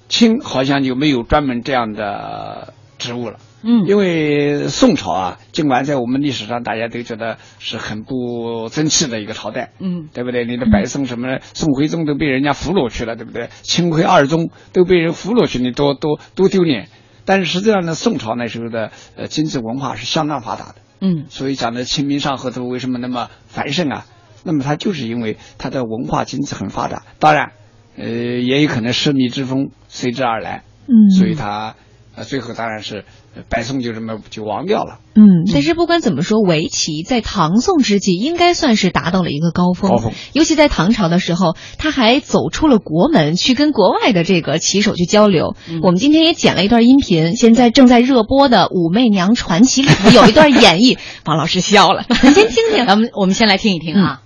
[0.08, 3.38] 清好像就没有专门这样的职务了。
[3.68, 10.44] 嗯因为宋朝啊，尽管在我们历史上大家都觉得是很不争气的一个朝代，嗯对不对？
[10.44, 13.48] 你的白宋什么宋徽宗都被人家俘虏去了，对不对？
[13.62, 16.88] 清徽二宗都被人俘虏去，你多多多丢脸。
[17.26, 21.26] 但是实际上呢，宋朝那时候的呃经济文化是相当发达的，嗯。
[21.28, 24.06] 所以讲的《清明上河图》为什么那么繁盛啊？
[24.44, 27.52] 那么它就是因为它的文化经济很发达，当然，
[27.96, 31.10] 呃，也有可能奢靡之风随之而来，嗯。
[31.10, 31.74] 所以它
[32.14, 34.98] 呃最后当然是呃白宋就这么就亡掉了。
[35.14, 39.90] 嗯，但是不管怎么说，围棋在唐宋之际应该算是达到了一个高峰。
[39.90, 45.56] 高峰尤其在唐朝的时候，他还走出了国门，去跟国外的这个棋手去交流。
[45.68, 52.86] 嗯我们今天也剪了一段音频，现在正在热播的《武媚娘传奇》里头有一段演绎， 王老师笑了，咱先听听。
[52.86, 54.22] 咱们我们先来听一听啊。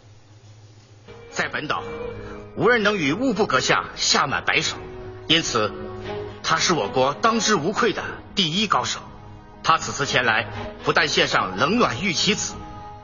[1.31, 1.83] 在本岛，
[2.57, 4.77] 无人能与物不阁下下满白手，
[5.29, 5.70] 因此，
[6.42, 8.03] 他是我国当之无愧的
[8.35, 9.00] 第一高手。
[9.62, 10.46] 他此次前来，
[10.85, 12.55] 不但献上冷暖玉棋子，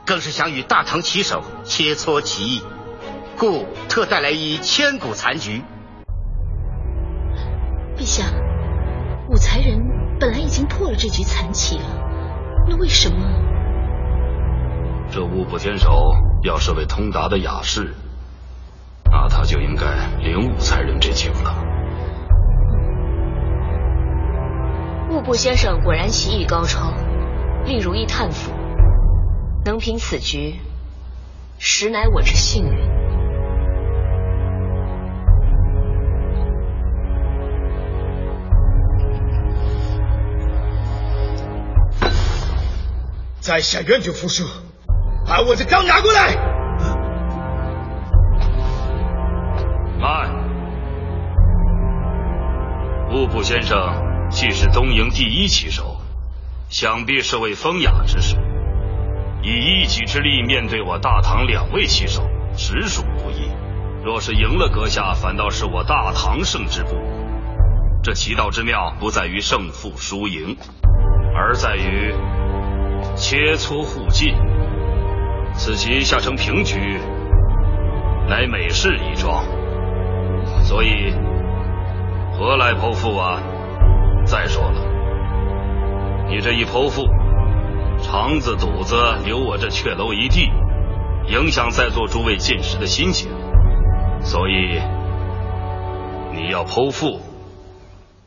[0.06, 2.62] 更是想与大唐棋手切磋棋艺，
[3.36, 5.62] 故特带来一千古残局。
[7.96, 8.24] 陛下，
[9.28, 9.78] 武才人
[10.18, 11.84] 本来已经破了这局残棋了，
[12.68, 13.18] 那为什么？
[15.10, 17.94] 这务部坚守要是位通达的雅士，
[19.10, 19.84] 那他就应该
[20.18, 21.65] 领武才人这情了。
[25.08, 26.92] 务部先生果然棋艺高超，
[27.64, 28.52] 令如意叹服。
[29.64, 30.60] 能凭此局，
[31.58, 32.96] 实乃我之幸运。
[43.40, 44.44] 在下愿赌服输，
[45.24, 46.34] 把我的刀拿过来。
[50.00, 50.30] 慢，
[53.12, 53.78] 务部先生
[54.30, 55.96] 既是东瀛第一棋手，
[56.68, 58.36] 想必是位风雅之士。
[59.42, 63.50] 以一己之力面对我大唐两位棋手，实属不易。
[64.04, 67.26] 若是赢了阁下，反倒是我大唐胜之不武。
[68.02, 70.56] 这棋道之妙，不在于胜负输赢，
[71.34, 72.14] 而在于。
[73.14, 74.34] 切磋互进，
[75.54, 76.98] 此棋下成平局，
[78.28, 79.44] 乃美事一桩。
[80.64, 81.14] 所以，
[82.32, 83.40] 何来剖腹啊？
[84.26, 87.04] 再说了，你这一剖腹，
[88.02, 90.50] 肠子肚子留我这雀楼一地，
[91.28, 93.30] 影响在座诸位进食的心情。
[94.24, 94.82] 所以，
[96.34, 97.20] 你要剖腹，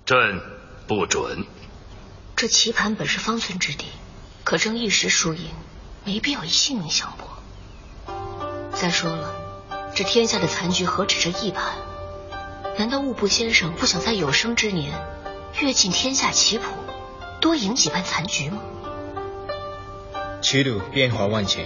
[0.06, 0.42] 朕
[0.88, 1.46] 不准。
[2.38, 3.86] 这棋盘本是方寸之地。
[4.46, 5.50] 可争一时输赢，
[6.06, 7.28] 没必要以性命相搏。
[8.72, 9.36] 再说了，
[9.94, 11.66] 这天下的残局何止这一盘？
[12.78, 14.94] 难道务部先生不想在有生之年
[15.62, 16.64] 阅尽天下棋谱，
[17.42, 18.60] 多赢几盘残局吗？
[20.42, 21.66] 棋路变化万千，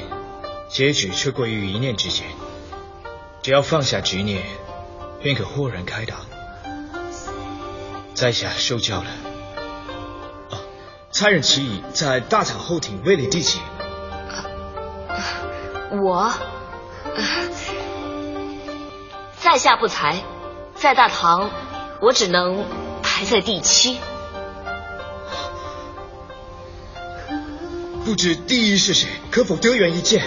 [0.67, 2.25] 结局却归于一念之间。
[3.43, 4.41] 只要放下执念，
[5.21, 6.17] 便可豁然开朗。
[8.15, 9.11] 在下受教了。
[11.11, 13.59] 猜人棋已在大唐后庭位列第几？
[16.01, 16.33] 我，
[19.39, 20.23] 在下不才，
[20.73, 21.51] 在大唐，
[22.01, 22.65] 我只能
[23.23, 23.99] 排在第七。
[28.03, 29.07] 不知第一是谁？
[29.31, 30.25] 可否得缘一见？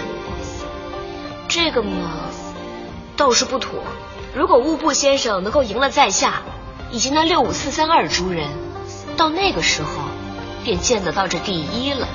[1.47, 2.31] 这个嘛，
[3.15, 3.83] 倒是不妥。
[4.35, 6.43] 如果务部先生能够赢了在下
[6.91, 8.49] 以及那六五四三二诸人，
[9.17, 9.89] 到那个时候。
[10.65, 12.09] 便见得到这第一了。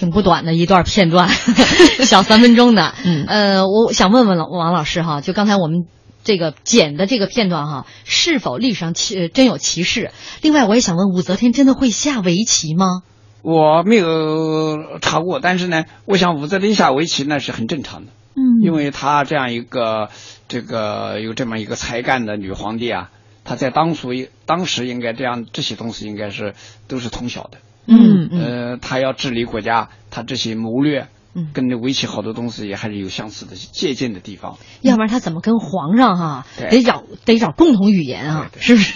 [0.00, 1.28] 挺不短的一段片段，
[2.04, 2.94] 小三分钟的。
[3.04, 5.86] 嗯，呃，我想问问了王老师哈，就刚才我们
[6.24, 10.10] 这个剪的这个片段哈，是否历史上其真有其事？
[10.40, 13.02] 另外，我也想问，武则天真的会下围棋吗？
[13.42, 18.12] 我没有查过，但是呢，我想武则天下围棋那是很正常的。
[18.36, 20.08] 嗯，因为她这样一个。
[20.50, 23.10] 这个有这么一个才干的女皇帝啊，
[23.44, 24.08] 她在当属
[24.46, 26.54] 当时应该这样，这些东西应该是
[26.88, 27.58] 都是通晓的。
[27.86, 28.40] 嗯嗯。
[28.40, 34.58] 呃，他要治理国家，他这些谋略，嗯，跟那围棋好多东西也还是有相似的借鉴的地方。
[34.80, 38.50] 要不然他怎么跟皇上哈得找得找共同语言啊？
[38.58, 38.94] 是不是？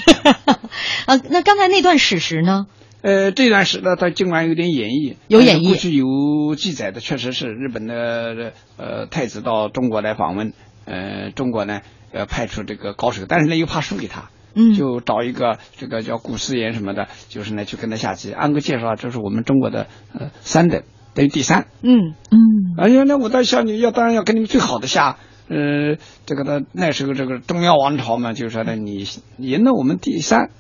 [1.07, 2.67] 啊， 那刚才那段史实呢？
[3.03, 10.55] 呃，这段史呢，它尽管有点演绎，有演绎，过去有记载的，确实是日本的呃太子到中国来访问。
[10.87, 11.81] 呃，中国呢，
[12.13, 18.33] 呃，派出这个高手，但是呢又怕输给他，嗯，就找一个这个叫古思言什么的，就是呢去跟他下棋。
[18.33, 20.83] 按个介绍，这是我们中国的呃三等，
[21.15, 22.39] 等于第三，嗯嗯。
[22.79, 25.97] 哎呀，那我当下你要当然要跟你们最好的下，呃，
[26.27, 29.07] 这个呢那时候这个中央王朝嘛，就是说呢你
[29.39, 30.51] 赢了我们第三，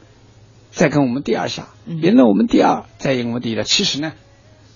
[0.71, 3.63] 再跟我们第二下，赢了我们第二，再赢我们第一。
[3.65, 4.13] 其实呢，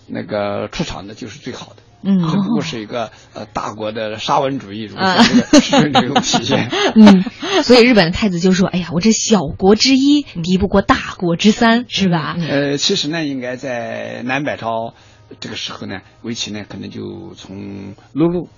[0.07, 1.83] 那个出场的就是最好的。
[2.03, 6.69] 嗯，只不过是一个呃大国的沙文主义，如此是这种体现。
[6.95, 7.25] 嗯，
[7.65, 14.95] 所以日本的太子就说：“哎呀，我这小国之一，敌不过大国之三，是吧？”呃，其实呢，应该在南北朝
[15.41, 18.49] 这个时候呢，围棋呢可能就从陆路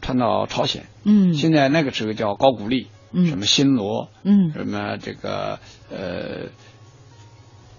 [0.00, 0.84] 传到朝鲜。
[1.04, 5.58] 嗯，现在那个时候叫高句丽，嗯，什么新罗，嗯，什么这个
[5.90, 6.50] 呃，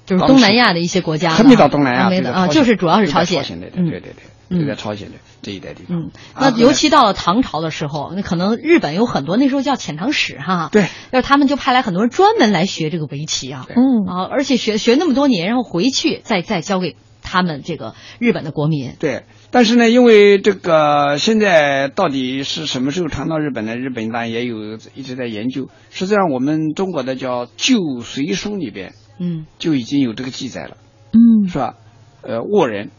[0.05, 3.43] 就是东南亚的一些国家，还没到东南亚，没到啊，就是主要是朝鲜。
[3.61, 4.13] 对对对对。
[4.49, 5.97] 就在朝鲜的这一带地方。
[5.97, 10.69] 嗯，那尤其到了唐朝的时候，那可能日本有很多那时候叫遣唐使哈。
[10.71, 10.87] 对。
[11.11, 13.67] 那他们就派来很多人专门来学这个围棋啊。
[13.69, 14.05] 嗯。
[14.07, 18.95] 啊，而且学学那么多年，然后回去再再教给他们这个日本的国民。
[18.99, 19.23] 对。
[19.51, 23.75] 但是呢，因为这个现在到底是什么时候传到日本呢？
[23.75, 25.69] 日本当然也有一直在研究。
[25.89, 30.77] 实际上，我们中国的叫《旧隋书》里边，嗯，就已经有这个记载了。
[31.13, 31.47] 嗯。
[31.49, 31.75] 是吧？
[32.21, 32.87] 呃，倭人。《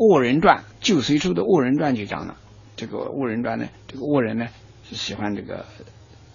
[0.00, 2.36] 恶人传》旧隋书的《恶人传》就讲了，
[2.74, 4.48] 这个恶人传呢，这个恶人呢
[4.88, 5.66] 是喜欢这个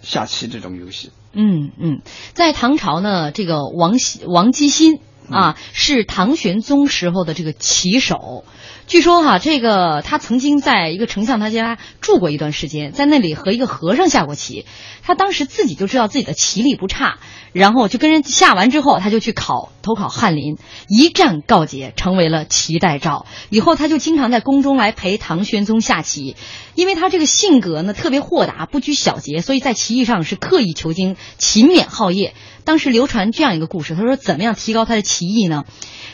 [0.02, 1.10] 下棋这种游戏。
[1.32, 2.00] 嗯嗯，
[2.32, 3.94] 在唐朝呢，这个王
[4.28, 5.00] 王基新
[5.30, 8.44] 啊，是唐玄宗时候的这个棋手。
[8.86, 14.64] 据说哈，这个他曾经在一个丞相他家住过一段时间，在那里和一个和尚下过棋。
[15.02, 17.18] 他当时自己就知道自己的棋力不差，
[17.52, 20.56] 然后就跟人下完之后，他就去考投考翰林，
[20.88, 23.26] 一战告捷，成为了棋代诏。
[23.50, 26.36] 以后他就经常在宫中来陪唐玄宗下棋，
[26.76, 32.34] 因为他这个性格呢特别豁达，不拘小节，所以在棋艺上是刻意求精，勤勉好业。
[32.66, 35.64] 当时流传这样一个故事，他说怎么样提高他的棋艺呢？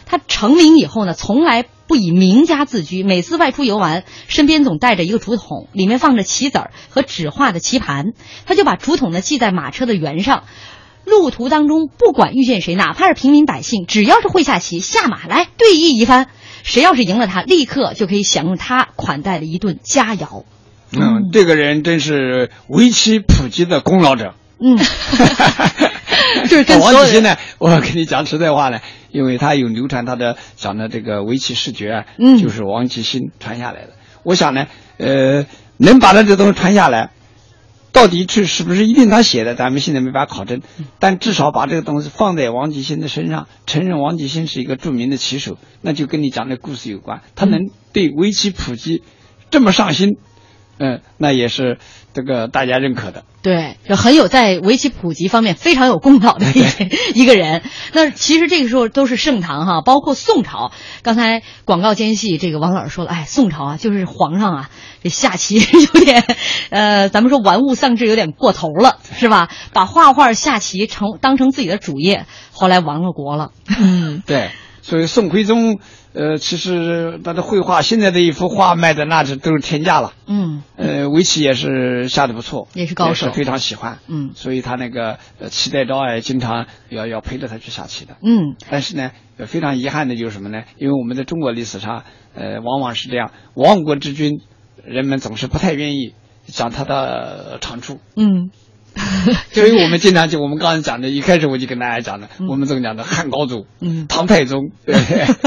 [0.05, 8.13] 他成名以后呢，从来不以名家自居，每次外出游玩，身边总带着一个竹筒，里面放着棋子儿和纸画的棋盘，
[8.45, 10.45] 他就把竹筒呢系在马车的辕上，
[11.07, 16.29] 路途当中不管遇见谁，哪怕是平民百姓，只要是会下棋，下马来对弈一番，
[16.63, 20.45] 谁要是赢了他，立刻就可以享用他款待的一顿佳肴。
[20.93, 24.35] 嗯，这个人真是围棋普及的功劳者。
[24.65, 24.79] 嗯，
[26.49, 33.91] 就是跟王继新呢，我跟你讲实在话呢，因为他有流传他的讲的这个围棋视觉，嗯，就是王继新传下来的。
[34.23, 34.67] 我想呢，
[34.99, 35.47] 呃，
[35.77, 37.11] 能把他这东西传下来，
[37.93, 40.63] 到底是是不是一定他写的，咱们现在没法考证。
[40.99, 47.21] 但至少把这个东西放在王继新的身上，承认王继新是一个著名的棋手，那就跟你讲的故事有关。
[47.35, 49.03] 他能对围棋普及
[49.51, 50.17] 这么上心，
[50.79, 51.79] 嗯，那也是
[52.15, 53.25] 这个大家认可的。
[53.43, 56.65] 对，就很有在围棋普及方面非常有功劳的一
[57.23, 57.63] 一个人。
[57.93, 60.71] 那其实这个时候都是盛唐哈，包括宋朝。
[61.03, 64.71] 刚才广告间隙，这个王老师说了，哎，宋朝啊，就是皇上啊，
[65.03, 65.57] 这下棋
[65.95, 66.25] 有点，
[66.71, 69.49] 呃，咱们说玩物丧志有点过头了，是吧？
[69.73, 73.51] 把画画下棋成当成自己的主业，后来亡了国了。
[73.77, 74.51] 嗯， 对。
[74.83, 75.79] 所以宋徽宗，
[76.13, 80.13] 呃，其实他的绘画，现在的一幅画卖的那是都是天价了。
[80.27, 84.01] 嗯，呃，围棋也是下的不错，也是高手，非常喜欢。
[84.09, 88.17] 嗯，所以他那个呃齐代昭也经常要要陪着他去下棋的。
[88.23, 89.13] 嗯，但是呢，
[89.47, 90.65] 非常遗憾的就是什么呢？
[90.77, 92.03] 因为我们在中国历史上，
[92.35, 94.41] 呃，往往是这样，亡国之君，
[94.85, 96.13] 人们总是不太愿意
[96.47, 98.01] 讲他的长处。
[98.17, 98.51] 嗯。
[99.53, 104.95] 所以我们经常就我们刚才讲的，一开始我就跟大家讲的，我们怎么讲的汉高祖、嗯，唐太宗、 对，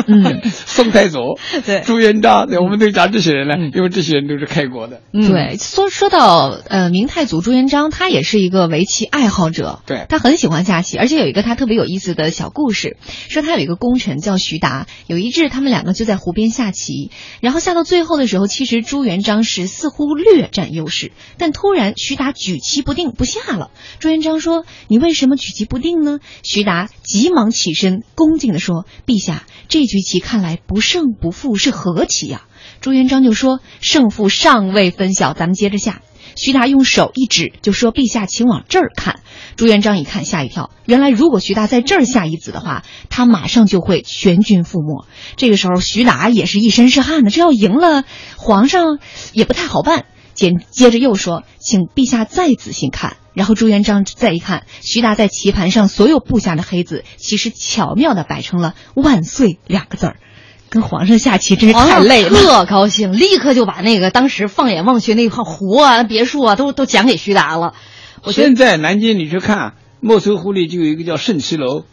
[0.07, 1.19] 嗯，宋太祖、
[1.65, 5.01] 对，朱元璋，对，我们都讲这些人呢，因为这些人都是开国的。
[5.11, 10.05] 对，说说到呃明太祖朱元璋，他也是一个围棋爱好者，对。
[10.09, 12.97] 他很喜欢下棋，而且有一个他特别有意思的小故事，
[13.29, 23.71] 说他有一个功臣叫徐达，有一日他们两个就在湖边下棋，然后下到最后的时候，其实朱元璋是似乎略占优势，但突然徐达举棋不定不下下了。
[23.99, 32.43] 朱元璋说：“你为什么举棋不定呢？”徐达急忙起身，恭敬地说：“陛下，这局棋看来不胜不负，是何棋呀？”
[32.81, 36.01] 朱元璋就说：“胜负尚未分晓，咱们接着下。”
[36.35, 39.21] 徐达用手一指，就说：“陛下，请往这儿看。”
[39.55, 40.69] 朱元璋一看，吓一跳。
[40.85, 45.07] 原来，如果徐达在这儿下一子的话，他马上就会全军覆没。
[45.37, 48.03] 这个时候，徐达也是一身是汗的，这要赢了，
[48.35, 48.99] 皇上
[49.31, 50.03] 也不太好办。
[50.33, 60.15] 接接着又说：“请陛下再仔细看。”然后朱元璋再一看，徐达在棋盘上所有布下的黑子，其实巧妙地摆成了“万岁”两个字儿。
[60.67, 67.73] 跟皇上下棋真是太累了， 特高兴，立刻就把那个当时放眼望去那块湖啊、别墅啊，都都讲给徐达了。
[68.23, 71.85] 我现在南京你去看，莫愁湖里就有一个叫圣棋楼，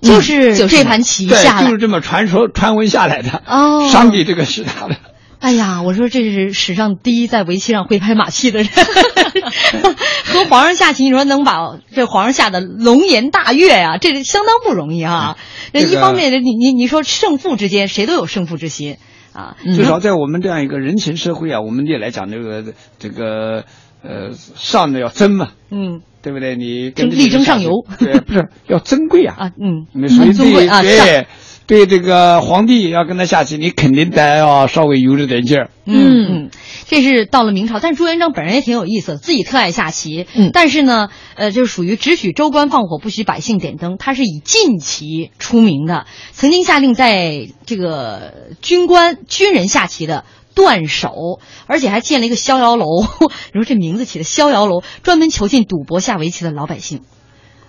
[0.00, 4.96] 就是这盘棋下来，就是这么传说传闻下来的哦，赏给这个徐达的。
[5.42, 8.68] 哎呀，我说这是史上第一在围棋上会拍马屁的人，
[10.24, 15.36] 和皇上下棋，你说能把这皇上下的龙颜大悦呀，这是相当不容易啊。
[15.72, 18.98] 那一方面，你你你说胜负之间，谁都有胜负之心
[19.32, 19.56] 啊。
[19.64, 23.64] 至少在我们这样一个人情社会啊，我们也来讲这个这个
[24.04, 26.54] 呃上的要争嘛，嗯，对不对？
[26.54, 31.26] 你力争上游，对，不是要珍贵啊啊，嗯，很尊贵啊，对。
[31.72, 35.70] 对这个皇帝要跟他下棋，你肯定得要稍微悠着点劲儿。
[35.86, 36.50] 嗯嗯，
[36.86, 40.26] 这是到了明朝，但朱元璋本人也挺有意思，自己特爱下棋。
[40.34, 43.96] 嗯，但是呢，呃，就是属于只许州官放火，不许百姓点灯。
[43.98, 52.84] 他是以禁棋出名的，曾经下令在这个军官军人下棋的断手，而且还建了一个逍遥楼。
[53.54, 57.00] 你说这名字起的逍遥楼，专门囚禁赌博下围棋的老百姓。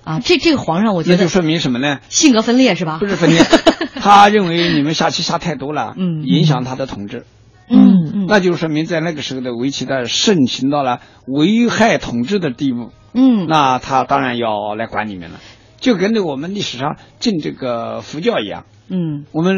[0.04, 2.00] 啊，这这个皇上，我觉得那就说明什么呢？
[2.10, 2.98] 性格分裂是吧？
[3.00, 3.42] 不是分裂，
[4.02, 7.26] 他认为你们下棋下太多了，嗯，影响他的统治，
[7.70, 15.40] 嗯嗯，那就说明在那个时候的围棋的盛行到了危害统治的地步，嗯，那他当然要来管你们了，
[15.80, 19.56] 就跟着我们历史上进这个佛教一样，嗯，我们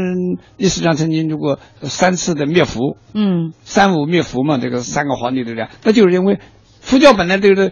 [0.57, 6.39] 历史上曾经如果三次的灭佛，嗯，三武灭佛嘛，这个三个皇帝都这样，那就是因为
[6.81, 7.71] 佛教本来就是。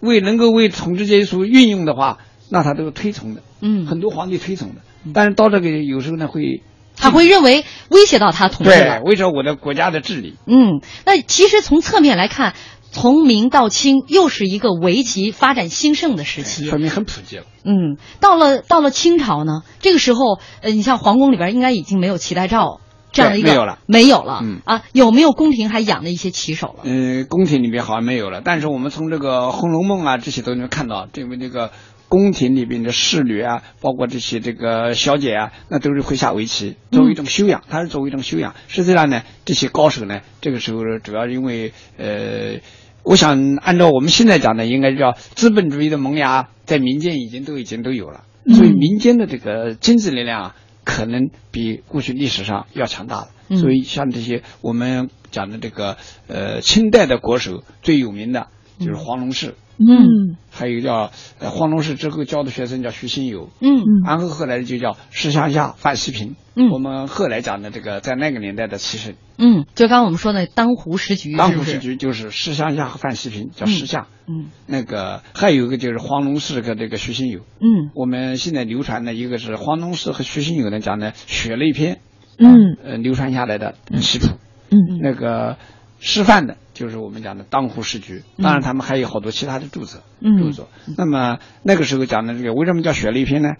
[0.00, 2.18] 为能够为统治阶级所运用的话，
[2.50, 4.82] 那他都是推崇的，嗯，很多皇帝推崇的，
[5.12, 6.62] 但是到这个有时候呢会，
[6.96, 9.02] 他会认为威胁到他统治对了。
[9.02, 10.36] 威胁我的国家的治理。
[10.46, 12.54] 嗯，那其实从侧面来看，
[12.92, 16.66] 从明到清又是一个围棋发展兴盛的时期。
[16.66, 17.44] 说明很普及了。
[17.64, 22.80] 嗯，到了到了清朝呢，这个时候，呃，你像皇宫里边应该已经没有齐代诏
[23.16, 26.80] 这样的一个没有了，没有了，嗯啊，有没有宫廷还养了一些棋手了？
[26.84, 31.70] 嗯，宫廷里面好像没有了，但是我们从这个《红楼梦》啊这些都能看到，这为这个
[32.08, 38.54] 宫廷里边的侍女啊，包括这些这个小姐啊，那都是会下围棋，作为一种修养，它是作为一种修养。
[38.68, 42.60] 实际上呢，这些高手呢，这个时候主要因为呃。
[43.08, 50.54] 我想按照我们现在讲的，应该叫资本主义的萌芽，在民间已经都已经都有了，所以民间的这个经济力量啊，
[50.86, 53.28] 可能比过去历史上要强大了。
[53.48, 58.48] 嗯所以像这些我们讲的这个呃清代的国手最有名的
[58.78, 66.36] 就是黄龙士，嗯还有叫呃黄龙士之后教的学生叫徐新友，嗯嗯然后后来就叫石乡下范希平。
[66.54, 74.06] 嗯我们后来讲的这个在那个年代的棋圣，嗯，就刚刚我们说的当湖十局，当湖十局就是石乡下和范希平，叫石相。
[74.28, 77.40] 嗯那个还有一个就是黄龙士和这个徐新友。
[77.60, 82.00] 嗯我们现在流传的一个是黄龙士和徐新友呢讲的血泪篇，
[82.38, 84.26] 嗯呃，流传下来的棋谱。
[84.70, 85.58] 嗯那个
[85.98, 88.22] 师范的，就是我们讲的当湖十局。
[88.42, 90.68] 当然，他们还有好多其他的著作，嗯著作。
[90.96, 93.54] 那么那个时候讲的这个，为什么叫血泪篇呢？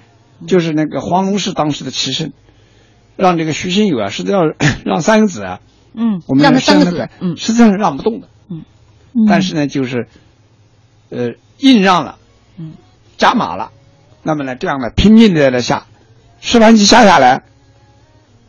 [0.46, 2.32] 就是那个黄龙士当时的棋圣，
[3.16, 5.60] 让这个徐新友啊，实际上 让三个子啊，
[5.94, 8.28] 嗯我，们三个，子嗯实际上是让不动的。
[8.48, 8.64] 嗯
[9.26, 10.08] 但是呢，就是
[11.08, 12.18] 呃硬让了，
[12.58, 12.74] 嗯，
[13.16, 13.72] 加码了，
[14.22, 15.86] 那么呢，这样呢拼命的在下，
[16.42, 17.44] 十盘棋下下来，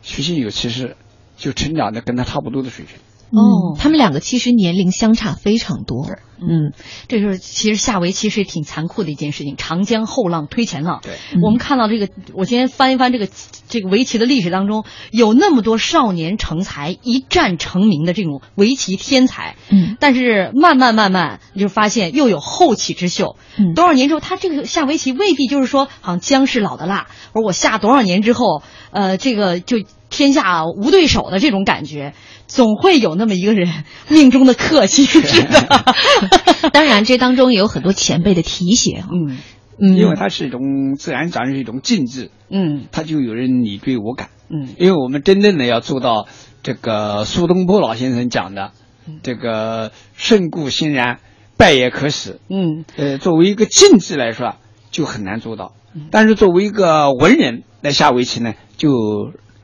[0.02, 0.94] 徐新友其实
[1.38, 2.98] 就成长的跟他差不多的水平。
[3.30, 6.06] 哦他们两个其实年龄相差非常多。
[6.40, 6.72] 嗯
[7.08, 11.00] 这就是其实下围棋是挺残酷的一件事情，长江后浪推前浪。
[11.02, 13.28] 对，我们看到这个，我今天翻一翻这个
[13.68, 19.56] 这个围棋的历史当中，有那么多少年成才、一战成名的这种围棋天才。
[19.68, 23.36] 嗯但是慢慢慢慢，你就发现又有后起之秀。
[23.58, 28.62] 嗯多少年之后，他这个下围棋未必就是说，好像姜是老的辣，而我下多少年之后，
[28.92, 29.78] 呃，这个就
[30.10, 32.14] 天下无对手的这种感觉，
[32.46, 35.84] 总会有那么一个人命中的克星，是的。
[36.72, 39.08] 当然，这当中也有很多前辈的提携啊。
[39.12, 39.38] 嗯
[39.80, 44.28] 嗯，因为它是一种自然讲是一种静治，嗯它就有人你追我赶。
[44.50, 46.26] 嗯因为我们真正的要做到
[46.62, 48.72] 这个苏东坡老先生讲的
[49.06, 51.20] 嗯这个胜固欣然，
[51.56, 52.40] 败也可使。
[52.48, 54.56] 嗯呃，作为一个静治来说，
[54.90, 55.74] 就很难做到。
[56.10, 58.88] 但是作为一个文人来下围棋呢，就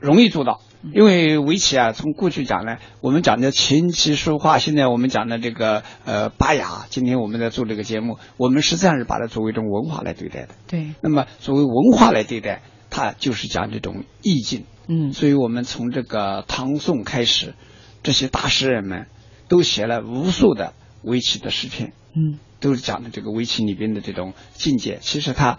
[0.05, 0.61] 容易做到。
[0.93, 10.49] 因为围棋啊，从过去讲呢，我们讲的琴棋书画，现在我们讲的这个呃巴雅，今天我们在做这个节目，我们实际上是把它作为一种文化来对待的。
[10.67, 14.65] 对，那么作为文化来对待，它就是讲这种意境。
[14.87, 17.55] 嗯所以我们从这个唐宋开始，
[18.03, 19.07] 这些大诗人们
[19.47, 21.93] 都写了无数的围棋的诗篇。
[22.15, 24.99] 嗯都是讲的这个围棋里边的这种境界。
[25.01, 25.57] 其实它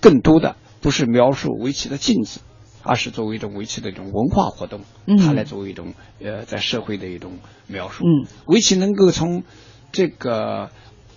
[0.00, 2.40] 更多的不是描述围棋的境界，
[2.84, 8.04] 而是作为一种围棋的一种文化活动，嗯它来作为一种呃在社会的一种描述。
[8.04, 9.42] 嗯，围棋能够从
[9.90, 10.70] 这个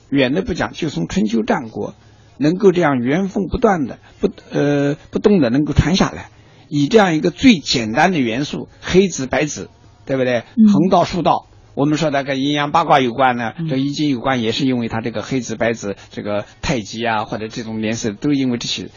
[0.09, 1.93] 远的不讲，就从春秋战国
[2.37, 6.29] 能够这样原封不断的不呃不动的能够传下来，
[6.69, 9.69] 以这样一个最简单的元素黑子白子，
[10.05, 10.43] 对不对？
[10.55, 11.47] 嗯横道竖道。
[11.75, 18.89] 我们说那个阴阳八卦有关呢，嗯这易经有关，也是因为它这个黑子白子，这个太极啊，或者这种颜色，都因为这些。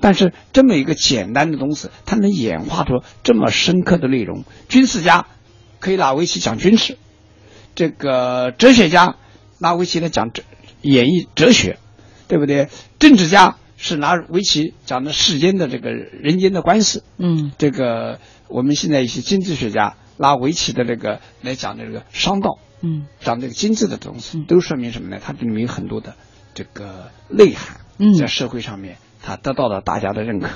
[0.00, 4.44] 但是这么一个简单的东西，它能演化出这么深刻的内容。
[4.68, 5.26] 军事家
[5.80, 6.98] 可以拿围棋讲军事，
[7.74, 9.16] 这个哲学家
[9.58, 10.42] 拿围棋来讲哲
[10.82, 11.78] 演绎哲学，
[12.28, 12.68] 对不对？
[12.98, 17.02] 政治家是拿围棋讲的世间的这个人间的关系。
[17.18, 25.18] 嗯这个我们现在一些经济学家拿围棋的这个来讲的这个商道，嗯讲这个经济的东西嗯，都说明什么呢？
[25.22, 26.14] 它这里面有很多的
[26.54, 30.48] 这个内涵，嗯在社会上面他得到了大家的认可。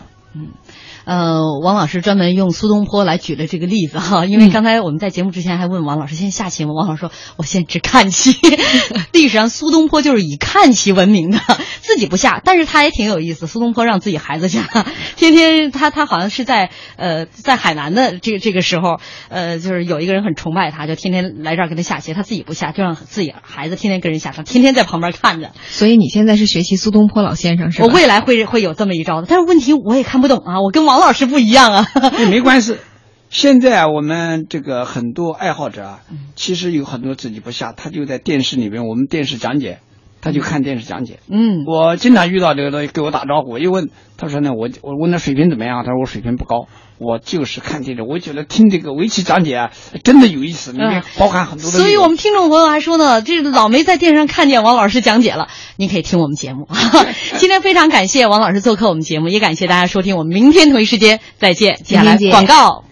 [1.05, 6.73] 呃，王老师专门用苏东坡来举了这个例子哈，因为刚才我们在节目之前还问王老师，现在下棋吗？
[6.73, 8.37] 王老师说，我现在只看棋。
[9.13, 11.39] 历史上苏东坡就是以看棋闻名的，
[11.83, 13.47] 自己不下，但是他也挺有意思。
[13.47, 14.69] 苏东坡让自己孩子下，
[15.17, 25.51] 天天他他好像是在呃在海南的这个这个时候，呃，就是有一个人很崇拜他，就天天来这儿跟他下棋，他自己不下，就让自己孩子天天跟人下，他天天在旁边看着。
[25.69, 27.87] 所以你现在是学习苏东坡老先生是吧？
[27.87, 31.87] 我未来会会有这么一招的，但是问题我也看不懂啊，我跟王老师不一样啊。
[32.19, 32.77] 也没关系。
[33.31, 36.01] 现在啊，我们这个很多爱好者啊，
[36.35, 39.79] 其实有很多自己不下，他就在电视里面，我们电视讲解，
[40.21, 41.19] 他就看电视讲解。
[41.31, 46.67] 嗯，我经常遇到这个东西，给我打招呼，我一问，他说呢，我我问他水平怎么样，他说我水平不高，
[46.99, 49.71] 我就是看电视，我觉得听这个围棋讲解啊，
[50.05, 51.81] 真的有意思，里面包含很多的、嗯。
[51.81, 56.69] 所以我们听众朋友还说呢，这老没在电视上看见王老师讲解了，您可以听我们节目。
[57.39, 61.77] 今天非常感谢王老师做客我们节目，也感谢大家收听，我们明天同一时间再见。
[61.83, 62.90] 接下来广告。